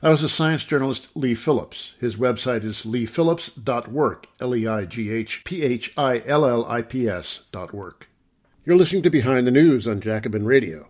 [0.01, 1.95] That was the science journalist Leigh Phillips.
[2.01, 6.81] His website is leighphillips.work, L E I G H P H I L L I
[6.83, 8.09] P S dot work.
[8.65, 10.90] You're listening to Behind the News on Jacobin Radio.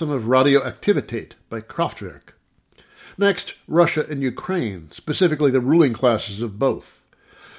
[0.00, 2.32] some of Radioaktivität by Kraftwerk.
[3.18, 7.02] Next, Russia and Ukraine, specifically the ruling classes of both.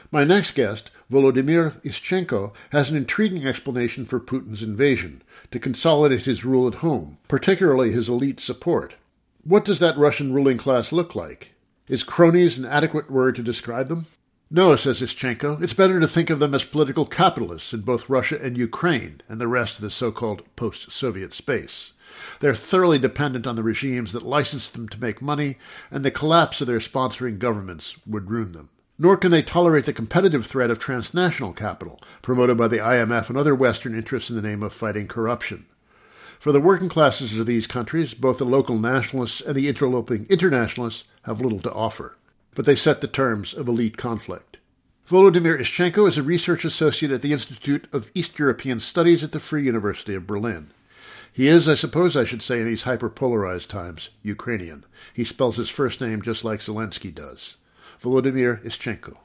[0.10, 6.44] My next guest, Volodymyr Ishchenko, has an intriguing explanation for Putin's invasion to consolidate his
[6.44, 8.96] rule at home, particularly his elite support.
[9.44, 11.54] What does that Russian ruling class look like?
[11.88, 14.08] Is cronies an adequate word to describe them?
[14.50, 18.40] No, says Ishchenko, it's better to think of them as political capitalists in both Russia
[18.42, 21.92] and Ukraine and the rest of the so called post Soviet space.
[22.40, 25.58] They're thoroughly dependent on the regimes that license them to make money,
[25.90, 28.70] and the collapse of their sponsoring governments would ruin them.
[28.98, 33.38] Nor can they tolerate the competitive threat of transnational capital, promoted by the IMF and
[33.38, 35.66] other Western interests in the name of fighting corruption.
[36.40, 41.04] For the working classes of these countries, both the local nationalists and the interloping internationalists
[41.24, 42.18] have little to offer.
[42.56, 44.58] But they set the terms of elite conflict.
[45.08, 49.40] Volodymyr Ishchenko is a research associate at the Institute of East European Studies at the
[49.40, 50.72] Free University of Berlin.
[51.34, 54.84] He is, I suppose I should say in these hyperpolarized times, Ukrainian.
[55.14, 57.56] He spells his first name just like Zelensky does.
[58.02, 59.18] Volodymyr Ishchenko.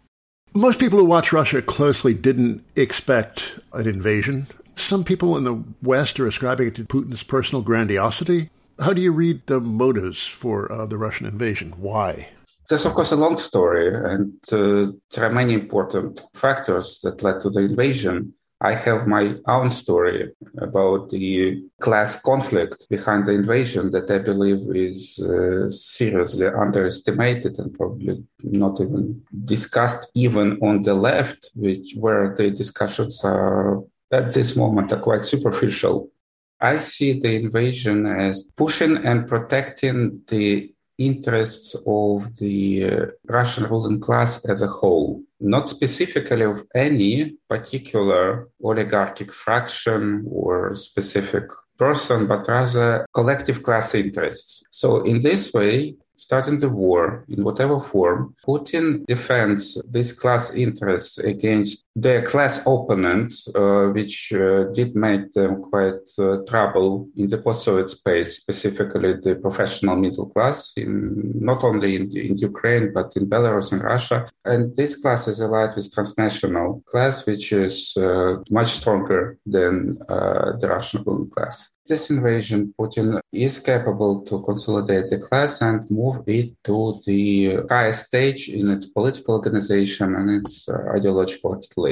[0.54, 4.46] Most people who watch Russia closely didn't expect an invasion.
[4.76, 8.50] Some people in the West are ascribing it to Putin's personal grandiosity.
[8.78, 11.72] How do you read the motives for uh, the Russian invasion?
[11.76, 12.28] Why?
[12.68, 17.40] There's, of course, a long story, and uh, there are many important factors that led
[17.42, 18.34] to the invasion.
[18.60, 24.74] I have my own story about the class conflict behind the invasion that I believe
[24.74, 32.34] is uh, seriously underestimated and probably not even discussed even on the left, which where
[32.34, 36.10] the discussions are at this moment are quite superficial.
[36.58, 44.00] I see the invasion as pushing and protecting the interests of the uh, Russian ruling
[44.00, 51.44] class as a whole, not specifically of any particular oligarchic fraction or specific
[51.76, 54.62] person, but rather collective class interests.
[54.70, 61.18] So, in this way, starting the war in whatever form, Putin defends these class interests
[61.18, 67.38] against their class opponents, uh, which uh, did make them quite uh, trouble in the
[67.38, 73.26] post-Soviet space, specifically the professional middle class, in, not only in, in Ukraine but in
[73.26, 74.28] Belarus and Russia.
[74.44, 80.52] And this class is allied with transnational class, which is uh, much stronger than uh,
[80.60, 86.22] the Russian ruling class this invasion, Putin is capable to consolidate the class and move
[86.26, 91.85] it to the highest stage in its political organization and its uh, ideological articulation.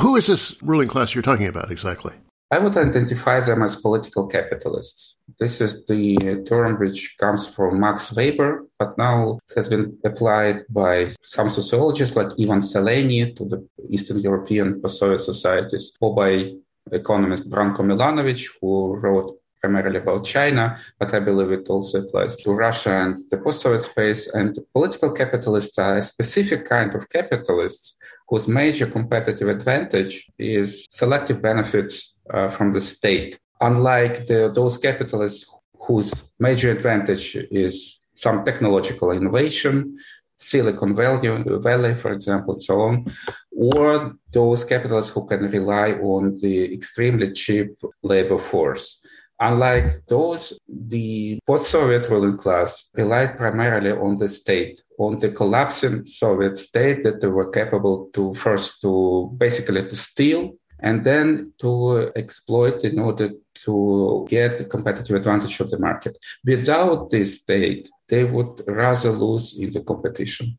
[0.00, 2.14] Who is this ruling class you're talking about exactly?
[2.50, 5.16] I would identify them as political capitalists.
[5.38, 10.64] This is the uh, term which comes from Max Weber, but now has been applied
[10.70, 16.54] by some sociologists like Ivan Szelényi to the Eastern European post-Soviet societies, or by
[16.90, 22.52] economist Branko Milanovic, who wrote primarily about China, but I believe it also applies to
[22.52, 24.28] Russia and the post-Soviet space.
[24.28, 27.96] And political capitalists are a specific kind of capitalists
[28.28, 33.38] whose major competitive advantage is selective benefits uh, from the state.
[33.60, 35.46] Unlike the, those capitalists
[35.86, 39.98] whose major advantage is some technological innovation,
[40.36, 43.06] Silicon Valley, Valley, for example, and so on,
[43.50, 47.70] or those capitalists who can rely on the extremely cheap
[48.02, 49.00] labor force.
[49.40, 56.58] Unlike those, the post-Soviet ruling class relied primarily on the state, on the collapsing Soviet
[56.58, 62.82] state that they were capable to first to basically to steal and then to exploit
[62.84, 63.30] in order
[63.64, 66.16] to get a competitive advantage of the market.
[66.44, 70.58] Without this state, they would rather lose in the competition.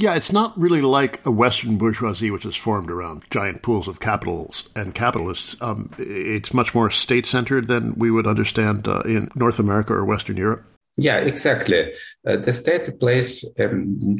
[0.00, 3.98] Yeah, it's not really like a Western bourgeoisie, which is formed around giant pools of
[3.98, 5.60] capitals and capitalists.
[5.60, 10.04] Um, it's much more state centered than we would understand uh, in North America or
[10.04, 10.64] Western Europe.
[10.96, 11.92] Yeah, exactly.
[12.24, 13.68] Uh, the state plays a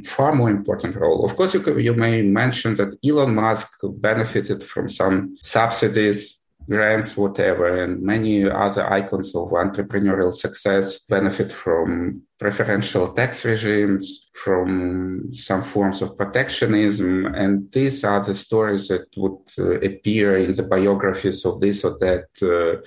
[0.04, 1.24] far more important role.
[1.24, 7.16] Of course, you, could, you may mention that Elon Musk benefited from some subsidies grants,
[7.16, 15.62] whatever, and many other icons of entrepreneurial success benefit from preferential tax regimes, from some
[15.62, 17.26] forms of protectionism.
[17.34, 21.96] And these are the stories that would uh, appear in the biographies of this or
[21.98, 22.26] that.
[22.42, 22.82] Uh,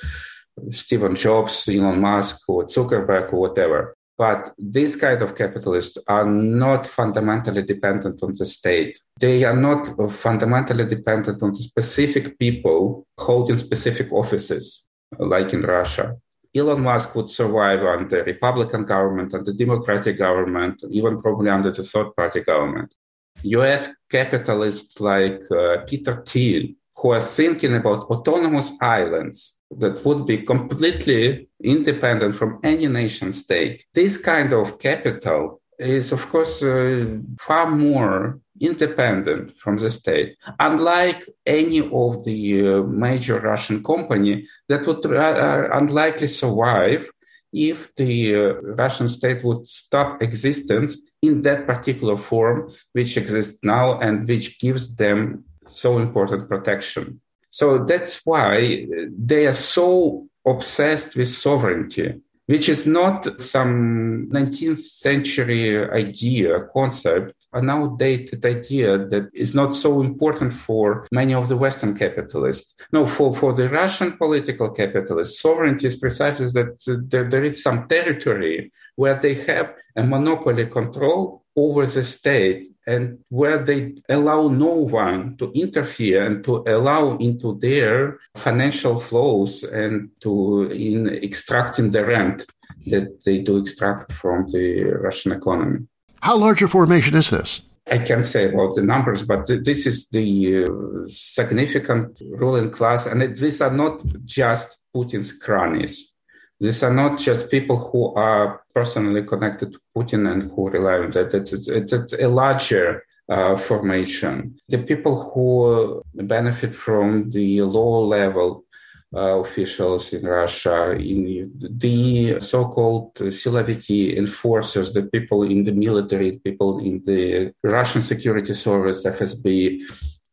[0.69, 3.95] Stephen Jobs, Elon Musk, or Zuckerberg, or whatever.
[4.21, 9.01] But these kind of capitalists are not fundamentally dependent on the state.
[9.19, 9.81] They are not
[10.11, 14.83] fundamentally dependent on the specific people holding specific offices,
[15.17, 16.17] like in Russia.
[16.53, 21.71] Elon Musk would survive under the Republican government, under the Democratic government, even probably under
[21.71, 22.93] the third party government.
[23.41, 26.63] US capitalists like uh, Peter Thiel,
[26.97, 33.85] who are thinking about autonomous islands that would be completely independent from any nation state.
[33.93, 41.27] This kind of capital is, of course, uh, far more independent from the state, unlike
[41.45, 47.09] any of the uh, major Russian company that would uh, unlikely survive
[47.51, 53.99] if the uh, Russian state would stop existence in that particular form which exists now
[53.99, 57.20] and which gives them so important protection.
[57.51, 58.87] So that's why
[59.17, 62.15] they are so obsessed with sovereignty,
[62.47, 70.01] which is not some 19th century idea, concept, an outdated idea that is not so
[70.01, 72.75] important for many of the Western capitalists.
[72.93, 77.87] No, for, for the Russian political capitalists, sovereignty is precisely that there, there is some
[77.89, 84.73] territory where they have a monopoly control over the state and where they allow no
[84.73, 92.03] one to interfere and to allow into their financial flows and to in extracting the
[92.05, 92.45] rent
[92.87, 95.87] that they do extract from the Russian economy.
[96.21, 97.61] How large a formation is this?
[97.87, 103.21] I can't say about the numbers, but this is the uh, significant ruling class, and
[103.21, 106.11] it, these are not just Putin's cronies.
[106.59, 111.09] These are not just people who are personally connected to Putin and who rely on
[111.11, 111.33] that.
[111.33, 114.59] It's, it's, it's a larger uh, formation.
[114.69, 118.65] The people who benefit from the lower level
[119.13, 126.79] uh, officials in Russia, in the so-called siloviki enforcers, the people in the military, people
[126.79, 129.81] in the Russian security service, FSB,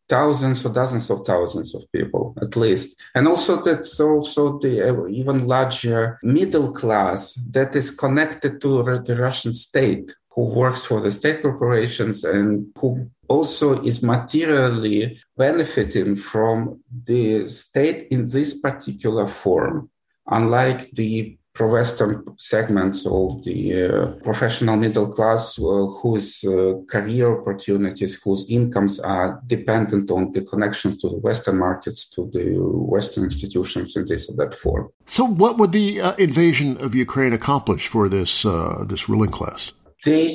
[0.09, 2.99] thousands or dozens of thousands of people at least.
[3.15, 9.17] And also that's also the uh, even larger middle class that is connected to the
[9.17, 16.81] russian state who works for the state corporations and who also is materially benefiting from
[17.05, 19.91] the state in this particular form
[20.29, 25.63] unlike the pro-Western segments of the uh, professional middle class uh,
[25.99, 32.09] whose uh, career opportunities, whose incomes are dependent on the connections to the Western markets,
[32.15, 32.47] to the
[32.95, 34.89] Western institutions in this or that form.
[35.07, 39.61] So, what would the uh, invasion of Ukraine accomplish for this uh, this ruling class?
[40.05, 40.29] They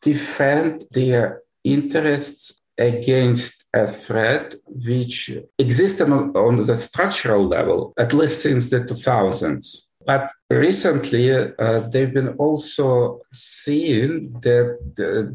[0.00, 1.24] defend their
[1.64, 2.44] interests
[2.92, 4.54] against a threat
[4.88, 5.16] which
[5.58, 12.14] existed on, on the structural level, at least since the 2000s but recently, uh, they've
[12.14, 14.78] been also seeing that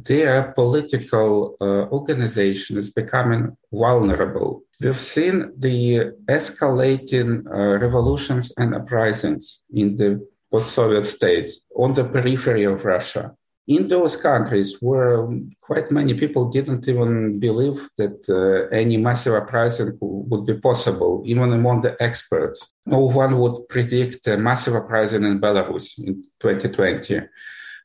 [0.09, 1.65] their political uh,
[1.99, 4.63] organization is becoming vulnerable.
[4.81, 12.05] We've seen the escalating uh, revolutions and uprisings in the post Soviet states on the
[12.05, 13.35] periphery of Russia
[13.67, 15.27] in those countries where
[15.61, 21.53] quite many people didn't even believe that uh, any massive uprising would be possible, even
[21.53, 22.67] among the experts.
[22.85, 27.21] No one would predict a massive uprising in Belarus in 2020.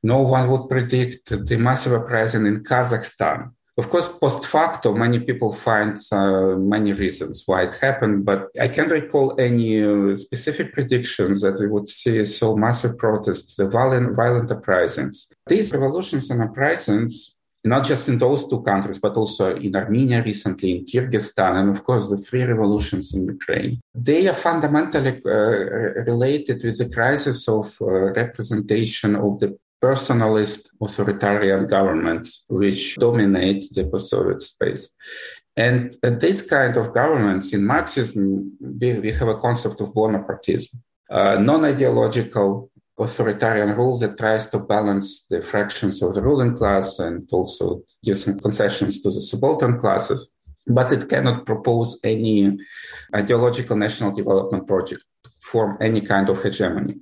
[0.03, 5.53] No one would predict the massive uprising in Kazakhstan of course, post facto, many people
[5.53, 11.43] find uh, many reasons why it happened, but I can't recall any uh, specific predictions
[11.43, 15.29] that we would see so massive protests, the violent, violent uprisings.
[15.47, 20.79] These revolutions and uprisings, not just in those two countries, but also in Armenia recently,
[20.79, 25.31] in Kyrgyzstan, and of course the three revolutions in Ukraine, they are fundamentally uh,
[26.11, 27.87] related with the crisis of uh,
[28.23, 34.91] representation of the personalist authoritarian governments which dominate the post-Soviet space.
[35.57, 40.75] And this kind of governments in Marxism, we, we have a concept of Bonapartism,
[41.11, 47.29] uh, non-ideological, authoritarian rule that tries to balance the fractions of the ruling class and
[47.33, 50.35] also give some concessions to the subaltern classes.
[50.67, 52.57] But it cannot propose any
[53.15, 56.97] ideological national development project, to form any kind of hegemony.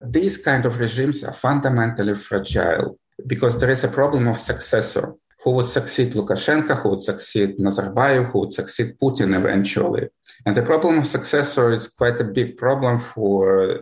[0.00, 5.52] These kind of regimes are fundamentally fragile because there is a problem of successor who
[5.52, 10.08] would succeed Lukashenko, who would succeed Nazarbayev, who would succeed Putin eventually.
[10.44, 13.80] And the problem of successor is quite a big problem for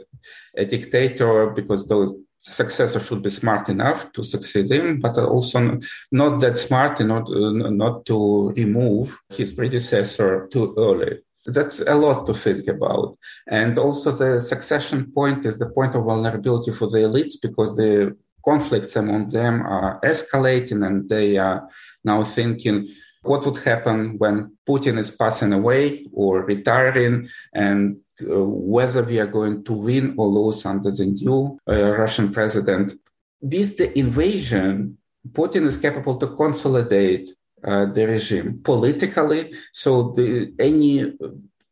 [0.57, 5.79] a dictator because those successor should be smart enough to succeed him, but also
[6.13, 11.19] not that smart in order not to remove his predecessor too early.
[11.49, 13.19] That's a lot to think about.
[13.47, 18.17] And also the succession point is the point of vulnerability for the elites because the
[18.45, 21.69] conflicts among them are escalating and they are
[22.05, 22.89] now thinking
[23.23, 28.45] what would happen when Putin is passing away or retiring and uh,
[28.75, 32.95] whether we are going to win or lose under the new uh, Russian president.
[33.41, 34.99] With the invasion,
[35.33, 37.31] Putin is capable to consolidate
[37.65, 39.55] uh, the regime politically.
[39.73, 41.13] So the, any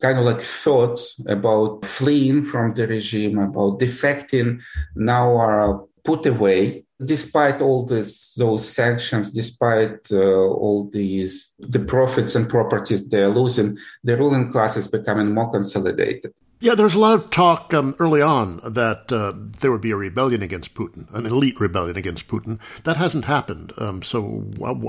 [0.01, 4.61] kind of like thoughts about fleeing from the regime, about defecting,
[4.95, 12.35] now are put away despite all this, those sanctions, despite uh, all these the profits
[12.35, 16.33] and properties they're losing, the ruling class is becoming more consolidated.
[16.59, 19.91] Yeah, there was a lot of talk um, early on that uh, there would be
[19.91, 22.59] a rebellion against Putin, an elite rebellion against Putin.
[22.85, 23.75] That hasn't happened.
[23.77, 24.45] Um, so,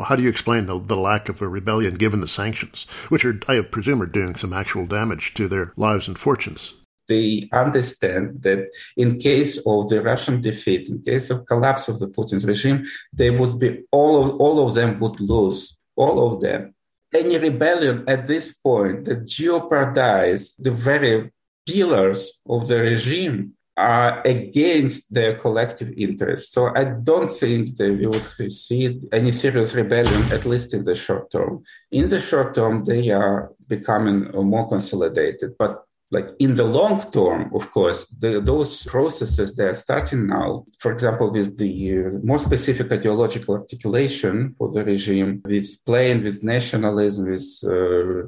[0.07, 3.38] how do you explain the, the, lack of a rebellion given the sanctions, which are,
[3.49, 6.74] I presume, are doing some actual damage to their lives and fortunes?
[7.07, 12.07] they understand that in case of the Russian defeat, in case of collapse of the
[12.07, 16.74] Putin's regime, they would be all of all of them would lose, all of them.
[17.13, 21.32] Any rebellion at this point that jeopardize the very
[21.68, 26.51] pillars of the regime are against their collective interests.
[26.51, 31.32] So I don't think they would see any serious rebellion, at least in the short
[31.32, 31.63] term.
[31.91, 37.51] In the short term, they are becoming more consolidated, but like in the long term,
[37.53, 42.39] of course, the, those processes they are starting now, for example, with the uh, more
[42.39, 47.70] specific ideological articulation for the regime, with playing with nationalism, with uh,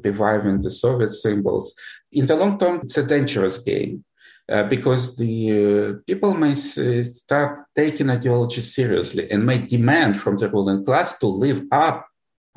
[0.03, 1.73] reviving the Soviet symbols.
[2.11, 4.03] In the long term, it's a dangerous game.
[4.51, 10.49] Uh, because the uh, people may start taking ideology seriously and may demand from the
[10.49, 12.08] ruling class to live up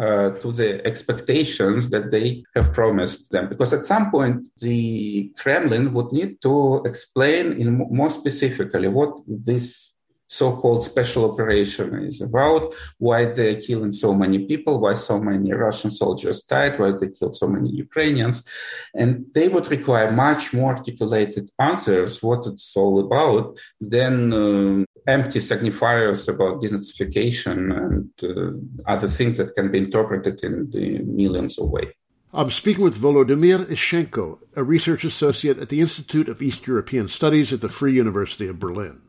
[0.03, 3.49] uh, to the expectations that they have promised them.
[3.49, 7.69] Because at some point, the Kremlin would need to explain in
[8.01, 9.93] more specifically what this
[10.33, 15.91] so-called special operation is about, why they're killing so many people, why so many Russian
[15.91, 18.43] soldiers died, why they killed so many Ukrainians.
[18.95, 25.39] And they would require much more articulated answers, what it's all about, than um, empty
[25.39, 31.69] signifiers about denazification and uh, other things that can be interpreted in the millions of
[31.71, 31.93] ways.
[32.35, 37.53] I'm speaking with Volodymyr Ishchenko, a research associate at the Institute of East European Studies
[37.53, 39.03] at the Free University of Berlin.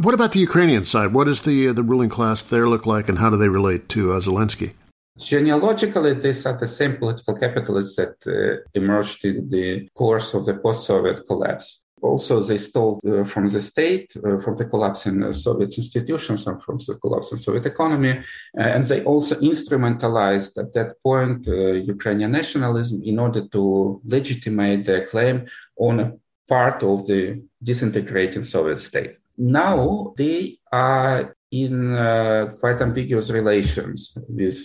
[0.00, 1.12] What about the Ukrainian side?
[1.12, 3.88] What does the uh, the ruling class there look like, and how do they relate
[3.90, 4.72] to uh, Zelensky?
[5.18, 10.54] Genealogically, these are the same political capitalists that uh, emerged in the course of the
[10.54, 11.82] post-Soviet collapse.
[12.02, 16.46] Also, they stole uh, from the state, uh, from the collapse in uh, Soviet institutions,
[16.46, 18.12] and from the collapse in Soviet economy,
[18.58, 24.84] uh, and they also instrumentalized at that point uh, Ukrainian nationalism in order to legitimate
[24.84, 25.46] their claim
[25.76, 26.12] on a
[26.48, 29.16] part of the disintegrating Soviet state.
[29.36, 34.60] Now they are in uh, quite ambiguous relations with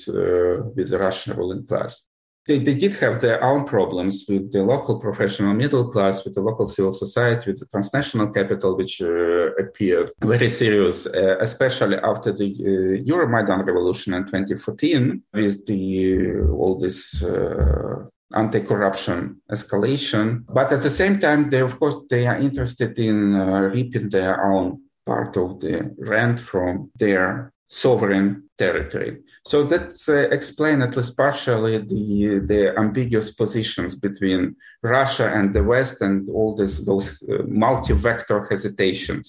[0.76, 2.04] with the Russian ruling class
[2.48, 6.42] they, they did have their own problems with the local professional middle class, with the
[6.42, 12.32] local civil society, with the transnational capital, which uh, appeared very serious, uh, especially after
[12.32, 15.84] the uh, Euromaidan revolution in 2014, with the
[16.20, 20.44] uh, all this uh, anti-corruption escalation.
[20.48, 24.44] But at the same time, they of course they are interested in uh, reaping their
[24.46, 29.18] own part of the rent from their sovereign territory.
[29.44, 34.42] So that's uh, explain at least partially the the ambiguous positions between
[34.82, 39.26] Russia and the West and all this those uh, multi-vector hesitations,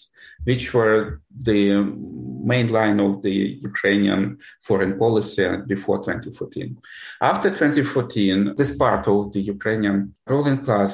[0.48, 1.20] which were
[1.50, 1.60] the
[2.52, 3.36] main line of the
[3.70, 4.38] Ukrainian
[4.68, 6.78] foreign policy before 2014.
[7.32, 10.92] After 2014, this part of the Ukrainian ruling class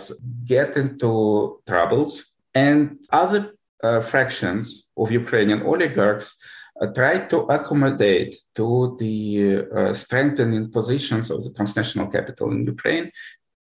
[0.55, 1.11] get into
[1.71, 2.13] troubles,
[2.55, 2.81] and
[3.23, 3.43] other
[3.83, 6.37] uh, fractions of Ukrainian oligarchs
[6.89, 13.11] try to accommodate to the uh, strengthening positions of the transnational capital in Ukraine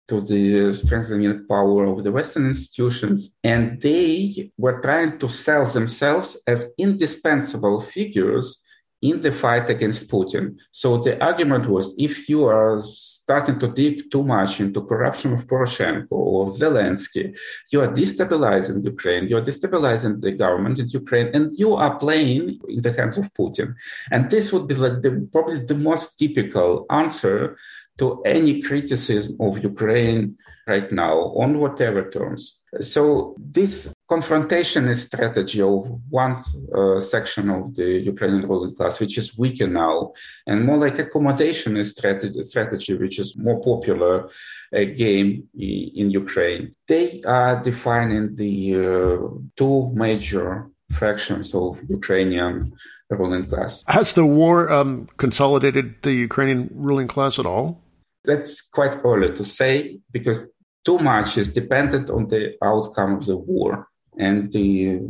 [0.09, 3.31] to the strengthening power of the Western institutions.
[3.45, 8.62] And they were trying to sell themselves as indispensable figures
[9.03, 10.57] in the fight against Putin.
[10.73, 12.81] So the argument was if you are
[13.29, 17.37] starting to dig too much into corruption of Poroshenko or Zelensky,
[17.70, 22.59] you are destabilizing Ukraine, you are destabilizing the government in Ukraine, and you are playing
[22.74, 23.74] in the hands of Putin.
[24.11, 27.59] And this would be like the, probably the most typical answer
[27.99, 32.43] to any criticism of Ukraine right now on whatever terms.
[32.81, 36.43] So this confrontationist strategy of one
[36.75, 40.13] uh, section of the Ukrainian ruling class, which is weaker now,
[40.47, 47.23] and more like accommodationist strategy, strategy which is more popular uh, game in Ukraine, they
[47.23, 52.73] are defining the uh, two major fractions of Ukrainian
[53.11, 53.85] ruling class.
[53.89, 57.83] Has the war um, consolidated the Ukrainian ruling class at all?
[58.25, 60.47] That's quite early to say because
[60.85, 63.88] too much is dependent on the outcome of the war
[64.19, 65.01] and the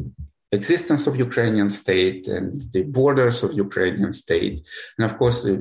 [0.53, 4.67] existence of Ukrainian state and the borders of Ukrainian state.
[4.97, 5.57] And of course, uh,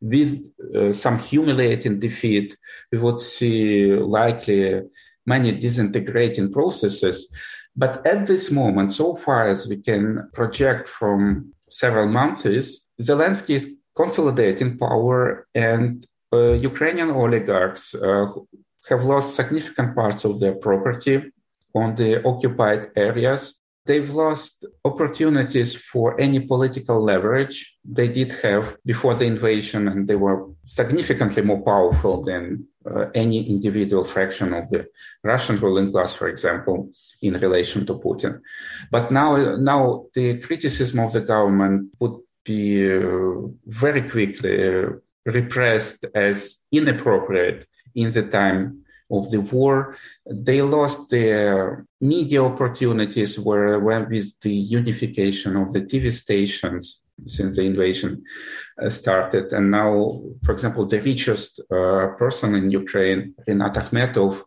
[0.00, 2.56] with uh, some humiliating defeat,
[2.90, 4.82] we would see likely
[5.24, 7.28] many disintegrating processes.
[7.74, 12.44] But at this moment, so far as we can project from several months,
[13.00, 18.26] Zelensky is consolidating power and uh, Ukrainian oligarchs uh,
[18.88, 21.32] have lost significant parts of their property
[21.76, 23.42] on the occupied areas.
[23.84, 27.56] They've lost opportunities for any political leverage
[27.98, 33.48] they did have before the invasion, and they were significantly more powerful than uh, any
[33.48, 34.86] individual fraction of the
[35.22, 36.90] Russian ruling class, for example,
[37.22, 38.40] in relation to Putin.
[38.90, 43.02] But now, now the criticism of the government would be uh,
[43.66, 44.88] very quickly uh,
[45.26, 49.96] repressed as inappropriate in the time of the war.
[50.26, 57.56] They lost their media opportunities where, when with the unification of the TV stations since
[57.56, 58.22] the invasion
[58.82, 59.52] uh, started.
[59.52, 64.42] And now, for example, the richest uh, person in Ukraine, Rinat Akhmetov,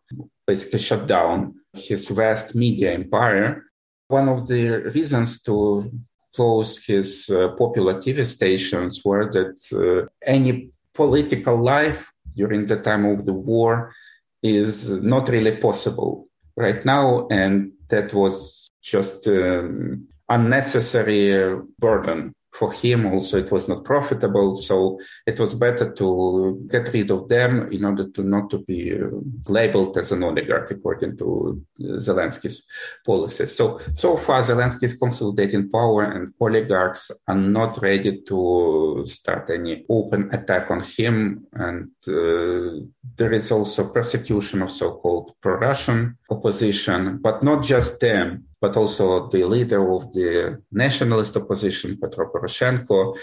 [0.46, 3.66] basically shut down his vast media empire.
[4.08, 5.92] One of the reasons to
[6.36, 13.06] close his uh, popular TV stations were that uh, any political life during the time
[13.06, 13.94] of the war
[14.42, 17.28] is not really possible right now.
[17.30, 25.00] And that was just um, unnecessary burden for him also it was not profitable so
[25.26, 29.08] it was better to get rid of them in order to not to be uh,
[29.48, 32.64] labeled as an oligarch according to zelensky's
[33.06, 39.50] policies so so far zelensky is consolidating power and oligarchs are not ready to start
[39.50, 41.46] any open attack on him.
[41.54, 42.86] And uh,
[43.16, 49.44] there is also persecution of so-called pro-russian opposition but not just them but also the
[49.46, 53.18] leader of the nationalist opposition, Petro Poroshenko.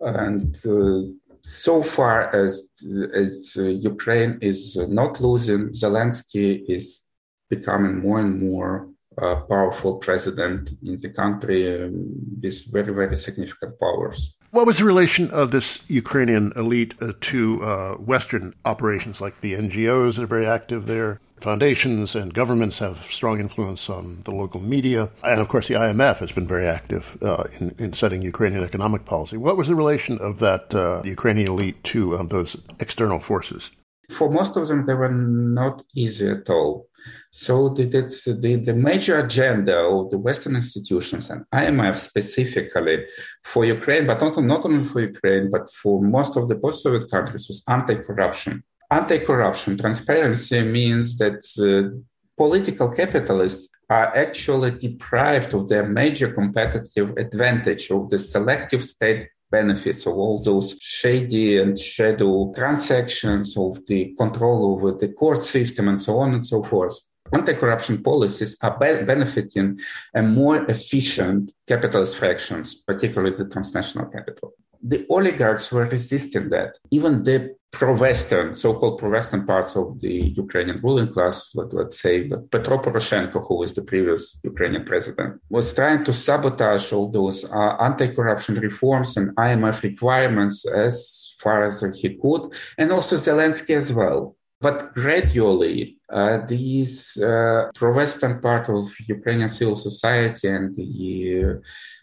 [0.00, 1.12] And uh,
[1.42, 2.70] so far as,
[3.14, 7.04] as uh, Ukraine is not losing, Zelensky is
[7.50, 8.88] becoming more and more
[9.20, 14.37] uh, powerful president in the country um, with very, very significant powers.
[14.50, 19.52] What was the relation of this Ukrainian elite uh, to uh, Western operations, like the
[19.52, 21.20] NGOs that are very active there?
[21.38, 25.10] Foundations and governments have strong influence on the local media.
[25.22, 29.04] And of course, the IMF has been very active uh, in, in, setting Ukrainian economic
[29.04, 29.36] policy.
[29.36, 33.70] What was the relation of that uh, Ukrainian elite to um, those external forces?
[34.10, 36.87] For most of them, they were not easy at all.
[37.30, 43.04] So the, the, the major agenda of the Western institutions and IMF specifically
[43.44, 47.48] for Ukraine, but not, not only for Ukraine, but for most of the post-Soviet countries
[47.48, 48.62] was anti-corruption.
[48.90, 51.94] Anti-corruption transparency means that uh,
[52.36, 60.06] political capitalists are actually deprived of their major competitive advantage of the selective state benefits
[60.06, 66.00] of all those shady and shadow transactions of the control over the court system and
[66.02, 66.98] so on and so forth.
[67.32, 69.78] Anti-corruption policies are be- benefiting
[70.14, 74.52] a more efficient capitalist fractions, particularly the transnational capital.
[74.82, 76.74] The oligarchs were resisting that.
[76.90, 82.78] Even the pro-Western, so-called pro-Western parts of the Ukrainian ruling class, let, us say Petro
[82.78, 88.54] Poroshenko, who was the previous Ukrainian president, was trying to sabotage all those uh, anti-corruption
[88.60, 94.36] reforms and IMF requirements as far as he could, and also Zelensky as well.
[94.60, 100.82] But gradually, uh, these uh, pro-Western part of Ukrainian civil society and the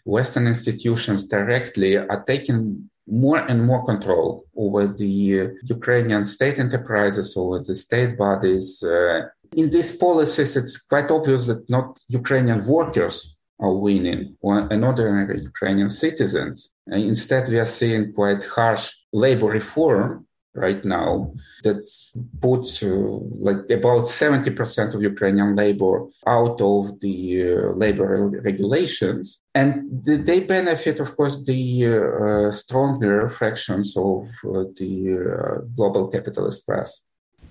[0.06, 7.36] Western institutions directly are taking more and more control over the uh, Ukrainian state enterprises,
[7.36, 8.82] over the state bodies.
[8.82, 9.22] Uh,
[9.56, 15.88] in these policies, it's quite obvious that not Ukrainian workers are winning or ordinary Ukrainian
[15.88, 16.68] citizens.
[16.86, 20.25] Instead, we are seeing quite harsh labor reform
[20.56, 21.32] right now
[21.62, 21.84] that
[22.40, 22.88] puts uh,
[23.48, 29.42] like about 70% of Ukrainian labor out of the uh, labor regulations.
[29.54, 36.64] And they benefit, of course, the uh, stronger fractions of uh, the uh, global capitalist
[36.66, 37.02] class.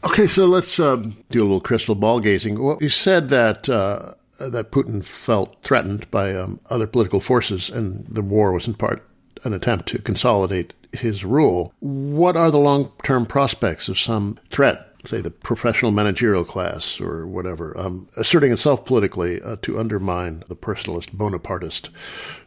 [0.03, 2.61] Okay, so let's um, do a little crystal ball gazing.
[2.61, 8.05] Well, you said that uh, that Putin felt threatened by um, other political forces, and
[8.07, 9.07] the war was in part
[9.45, 11.73] an attempt to consolidate his rule.
[11.79, 17.27] What are the long term prospects of some threat, say the professional managerial class or
[17.27, 21.89] whatever, um, asserting itself politically uh, to undermine the personalist Bonapartist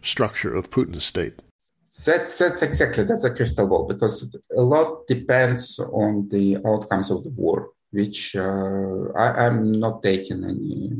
[0.03, 1.41] structure of Putin's state?
[2.05, 7.25] That's, that's exactly that's a crystal ball because a lot depends on the outcomes of
[7.25, 10.91] the war, which uh, I, I'm not taking any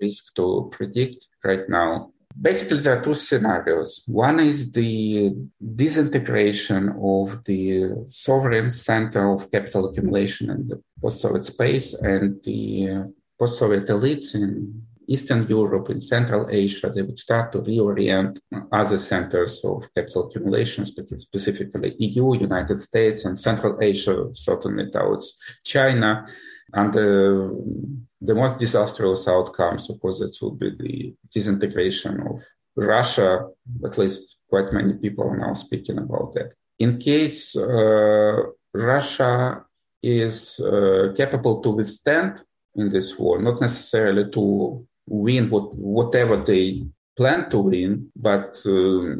[0.00, 4.02] risk to predict right now basically there are two scenarios.
[4.06, 5.34] One is the
[5.74, 13.86] disintegration of the sovereign center of capital accumulation in the post-soviet space and the post-soviet
[13.86, 16.90] elites in eastern europe in central asia.
[16.94, 18.38] They would start to reorient
[18.70, 26.26] other centers of capital accumulation specifically eu united states and central asia certainly towards china
[26.74, 27.48] uh,
[28.20, 32.42] the most disastrous outcome, course, that would be the disintegration of
[32.76, 33.46] Russia.
[33.84, 36.52] At least quite many people are now speaking about that.
[36.78, 38.42] In case uh,
[38.72, 39.64] Russia
[40.02, 42.42] is uh, capable to withstand
[42.74, 46.86] in this war, not necessarily to win what, whatever they
[47.18, 49.16] plan to win, but uh,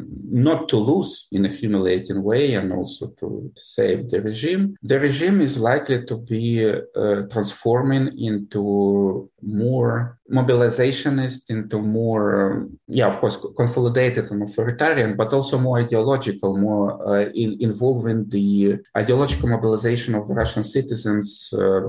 [0.47, 4.63] not to lose in a humiliating way and also to save the regime.
[4.91, 13.07] The regime is likely to be uh, transforming into more mobilizationist, into more, um, yeah,
[13.11, 19.49] of course, consolidated and authoritarian, but also more ideological, more uh, in, involving the ideological
[19.49, 21.81] mobilization of the Russian citizens, uh,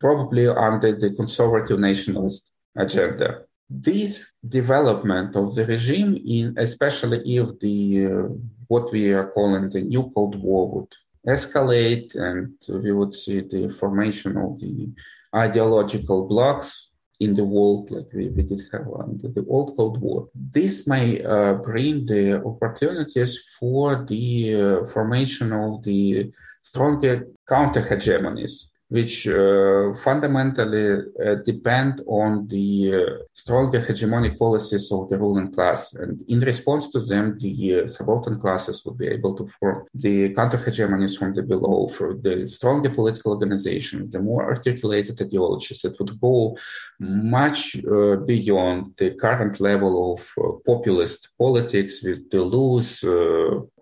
[0.00, 3.44] probably under the conservative nationalist agenda
[3.80, 8.28] this development of the regime, in especially if the uh,
[8.68, 10.92] what we are calling the new Cold War would
[11.26, 14.90] escalate, and we would see the formation of the
[15.34, 20.28] ideological blocks in the world, like we, we did have under the old Cold War.
[20.34, 28.71] This may uh, bring the opportunities for the uh, formation of the stronger counter hegemonies
[28.96, 35.94] which uh, fundamentally uh, depend on the uh, stronger hegemonic policies of the ruling class.
[35.94, 40.34] And in response to them, the uh, subaltern classes would be able to form the
[40.34, 45.98] counter hegemonies from the below, for the stronger political organizations, the more articulated ideologies that
[45.98, 46.54] would go
[47.00, 53.00] much uh, beyond the current level of uh, populist politics with the loose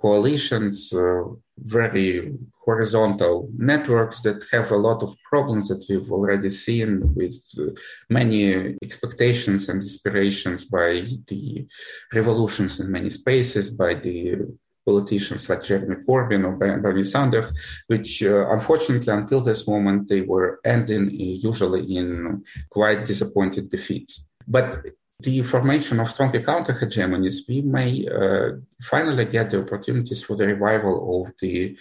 [0.00, 0.92] coalitions
[1.62, 2.32] very
[2.64, 7.62] horizontal networks that have a lot of problems that we've already seen with uh,
[8.08, 11.66] many expectations and aspirations by the
[12.12, 14.36] revolutions in many spaces, by the
[14.86, 17.52] politicians like Jeremy Corbyn or Bernie Sanders,
[17.86, 24.24] which uh, unfortunately until this moment they were ending usually in quite disappointed defeats.
[24.46, 24.68] But
[25.22, 30.46] the formation of stronger counter hegemonies, we may uh, finally get the opportunities for the
[30.46, 31.76] revival of the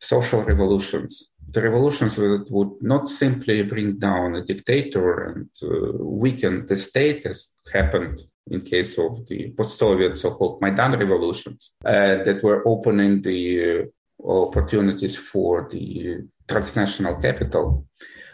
[0.00, 1.32] social revolutions.
[1.48, 7.26] The revolutions that would not simply bring down a dictator and uh, weaken the state,
[7.26, 13.82] as happened in case of the post-Soviet so-called Maidan revolutions, uh, that were opening the
[14.24, 16.18] uh, opportunities for the
[16.48, 17.86] transnational capital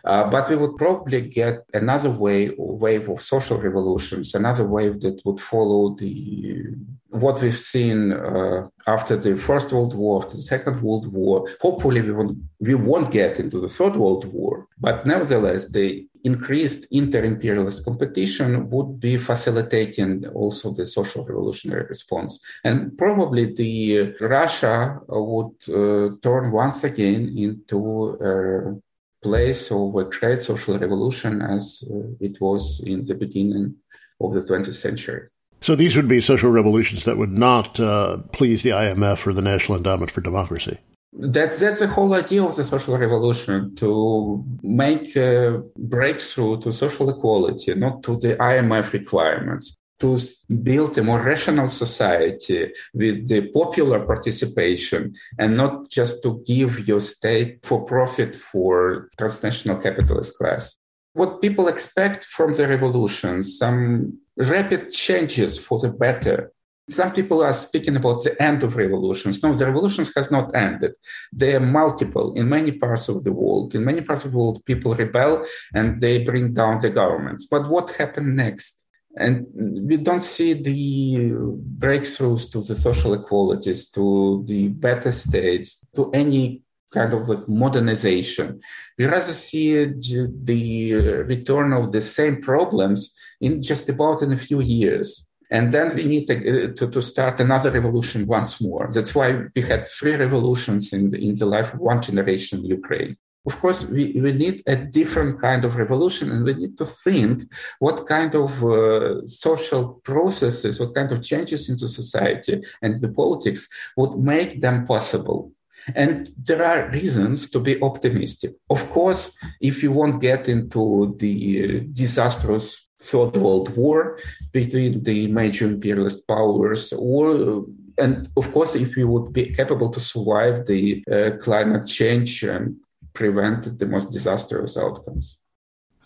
[0.05, 5.21] uh, but we would probably get another wave, wave of social revolutions, another wave that
[5.25, 6.75] would follow the
[7.11, 11.49] what we've seen uh, after the First World War, the Second World War.
[11.61, 16.87] Hopefully, we won't, we won't get into the Third World War, but nevertheless, the increased
[16.91, 25.55] inter-imperialist competition would be facilitating also the social revolutionary response, and probably the Russia would
[25.69, 28.81] uh, turn once again into
[29.23, 33.75] place of a great social revolution as uh, it was in the beginning
[34.21, 35.29] of the 20th century.
[35.61, 39.43] So these would be social revolutions that would not uh, please the IMF or the
[39.43, 40.79] National Endowment for Democracy.
[41.13, 47.09] That's that's the whole idea of the social revolution to make a breakthrough to social
[47.09, 49.75] equality, not to the IMF requirements.
[50.01, 50.19] To
[50.63, 57.01] build a more rational society with the popular participation and not just to give your
[57.01, 60.77] state for profit for transnational capitalist class.
[61.15, 66.53] What people expect from the revolution, some rapid changes for the better.
[66.91, 69.43] Some people are speaking about the end of revolutions.
[69.43, 70.93] No, the revolutions has not ended.
[71.33, 73.75] They are multiple in many parts of the world.
[73.75, 75.45] In many parts of the world, people rebel
[75.75, 77.47] and they bring down the governments.
[77.47, 78.85] But what happened next?
[79.19, 79.47] And
[79.89, 81.33] we don't see the
[81.77, 88.61] breakthroughs to the social equalities, to the better states, to any kind of like modernization.
[88.97, 90.95] We rather see the
[91.27, 95.27] return of the same problems in just about in a few years.
[95.51, 98.91] And then we need to, to, to, start another revolution once more.
[98.93, 102.67] That's why we had three revolutions in the, in the life of one generation in
[102.67, 103.17] Ukraine.
[103.47, 107.51] Of course, we, we need a different kind of revolution and we need to think
[107.79, 113.69] what kind of uh, social processes, what kind of changes into society and the politics
[113.97, 115.53] would make them possible.
[115.95, 118.55] And there are reasons to be optimistic.
[118.69, 119.31] Of course,
[119.61, 124.19] if you won't get into the disastrous Third World War
[124.53, 127.65] between the major imperialist powers, or
[127.97, 132.77] and of course, if we would be capable to survive the uh, climate change and
[133.19, 135.41] prevent the most disastrous outcomes.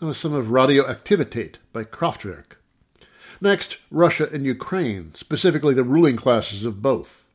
[0.00, 2.54] That was some of Radioaktivität by Kraftwerk.
[3.38, 7.28] Next, Russia and Ukraine, specifically the ruling classes of both.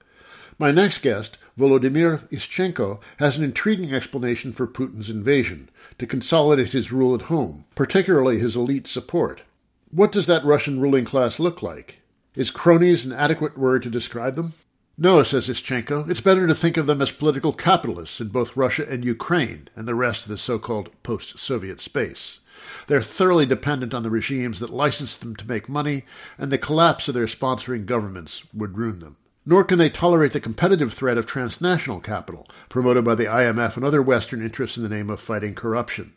[0.58, 5.70] My next guest, Volodymyr Ishchenko, has an intriguing explanation for Putin's invasion
[6.00, 9.44] to consolidate his rule at home, particularly his elite support.
[9.92, 12.02] What does that Russian ruling class look like?
[12.34, 14.54] Is cronies an adequate word to describe them?
[14.98, 18.86] No, says Ishchenko, it's better to think of them as political capitalists in both Russia
[18.90, 22.40] and Ukraine and the rest of the so called post Soviet space.
[22.88, 26.06] They're thoroughly dependent on the regimes that license them to make money,
[26.38, 29.18] and the collapse of their sponsoring governments would ruin them
[29.50, 33.86] nor can they tolerate the competitive threat of transnational capital, promoted by the IMF and
[33.86, 36.12] other Western interests in the name of fighting corruption.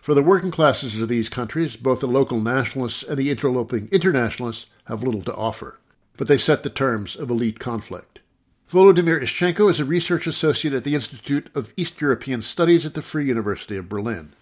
[0.00, 4.66] For the working classes of these countries, both the local nationalists and the interloping internationalists
[4.84, 5.80] have little to offer,
[6.22, 8.20] but they set the terms of elite conflict.
[8.70, 13.02] Volodymyr Ishchenko is a research associate at the Institute of East European Studies at the
[13.02, 14.32] Free University of Berlin.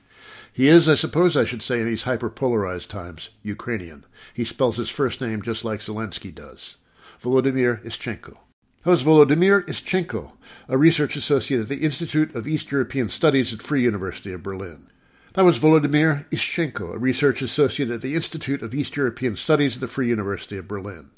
[0.52, 4.04] He is, I suppose I should say in these hyperpolarized times, Ukrainian.
[4.34, 6.76] He spells his first name just like Zelensky does.
[7.18, 8.36] Volodymyr Ishchenko.
[8.84, 10.32] That was Volodymyr Ishchenko,
[10.68, 14.90] a research associate at the Institute of East European Studies at Free University of Berlin.
[15.32, 19.80] That was Volodymyr Ishchenko, a research associate at the Institute of East European Studies at
[19.80, 21.12] the Free University of Berlin.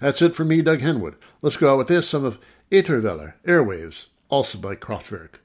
[0.00, 1.14] That's it for me, Doug Henwood.
[1.42, 2.38] Let's go out with this, some of
[2.70, 5.36] Ätherwelle, Airwaves, also by Kraftwerk.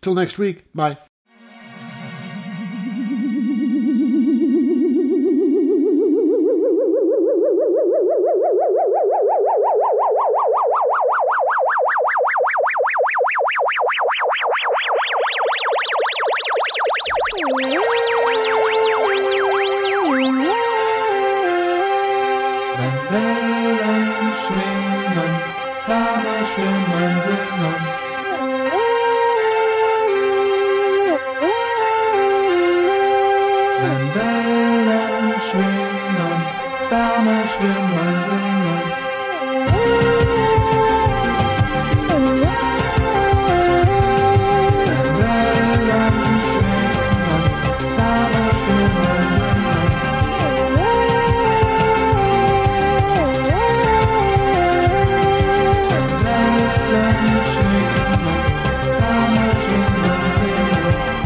[0.00, 0.98] Till next week, bye.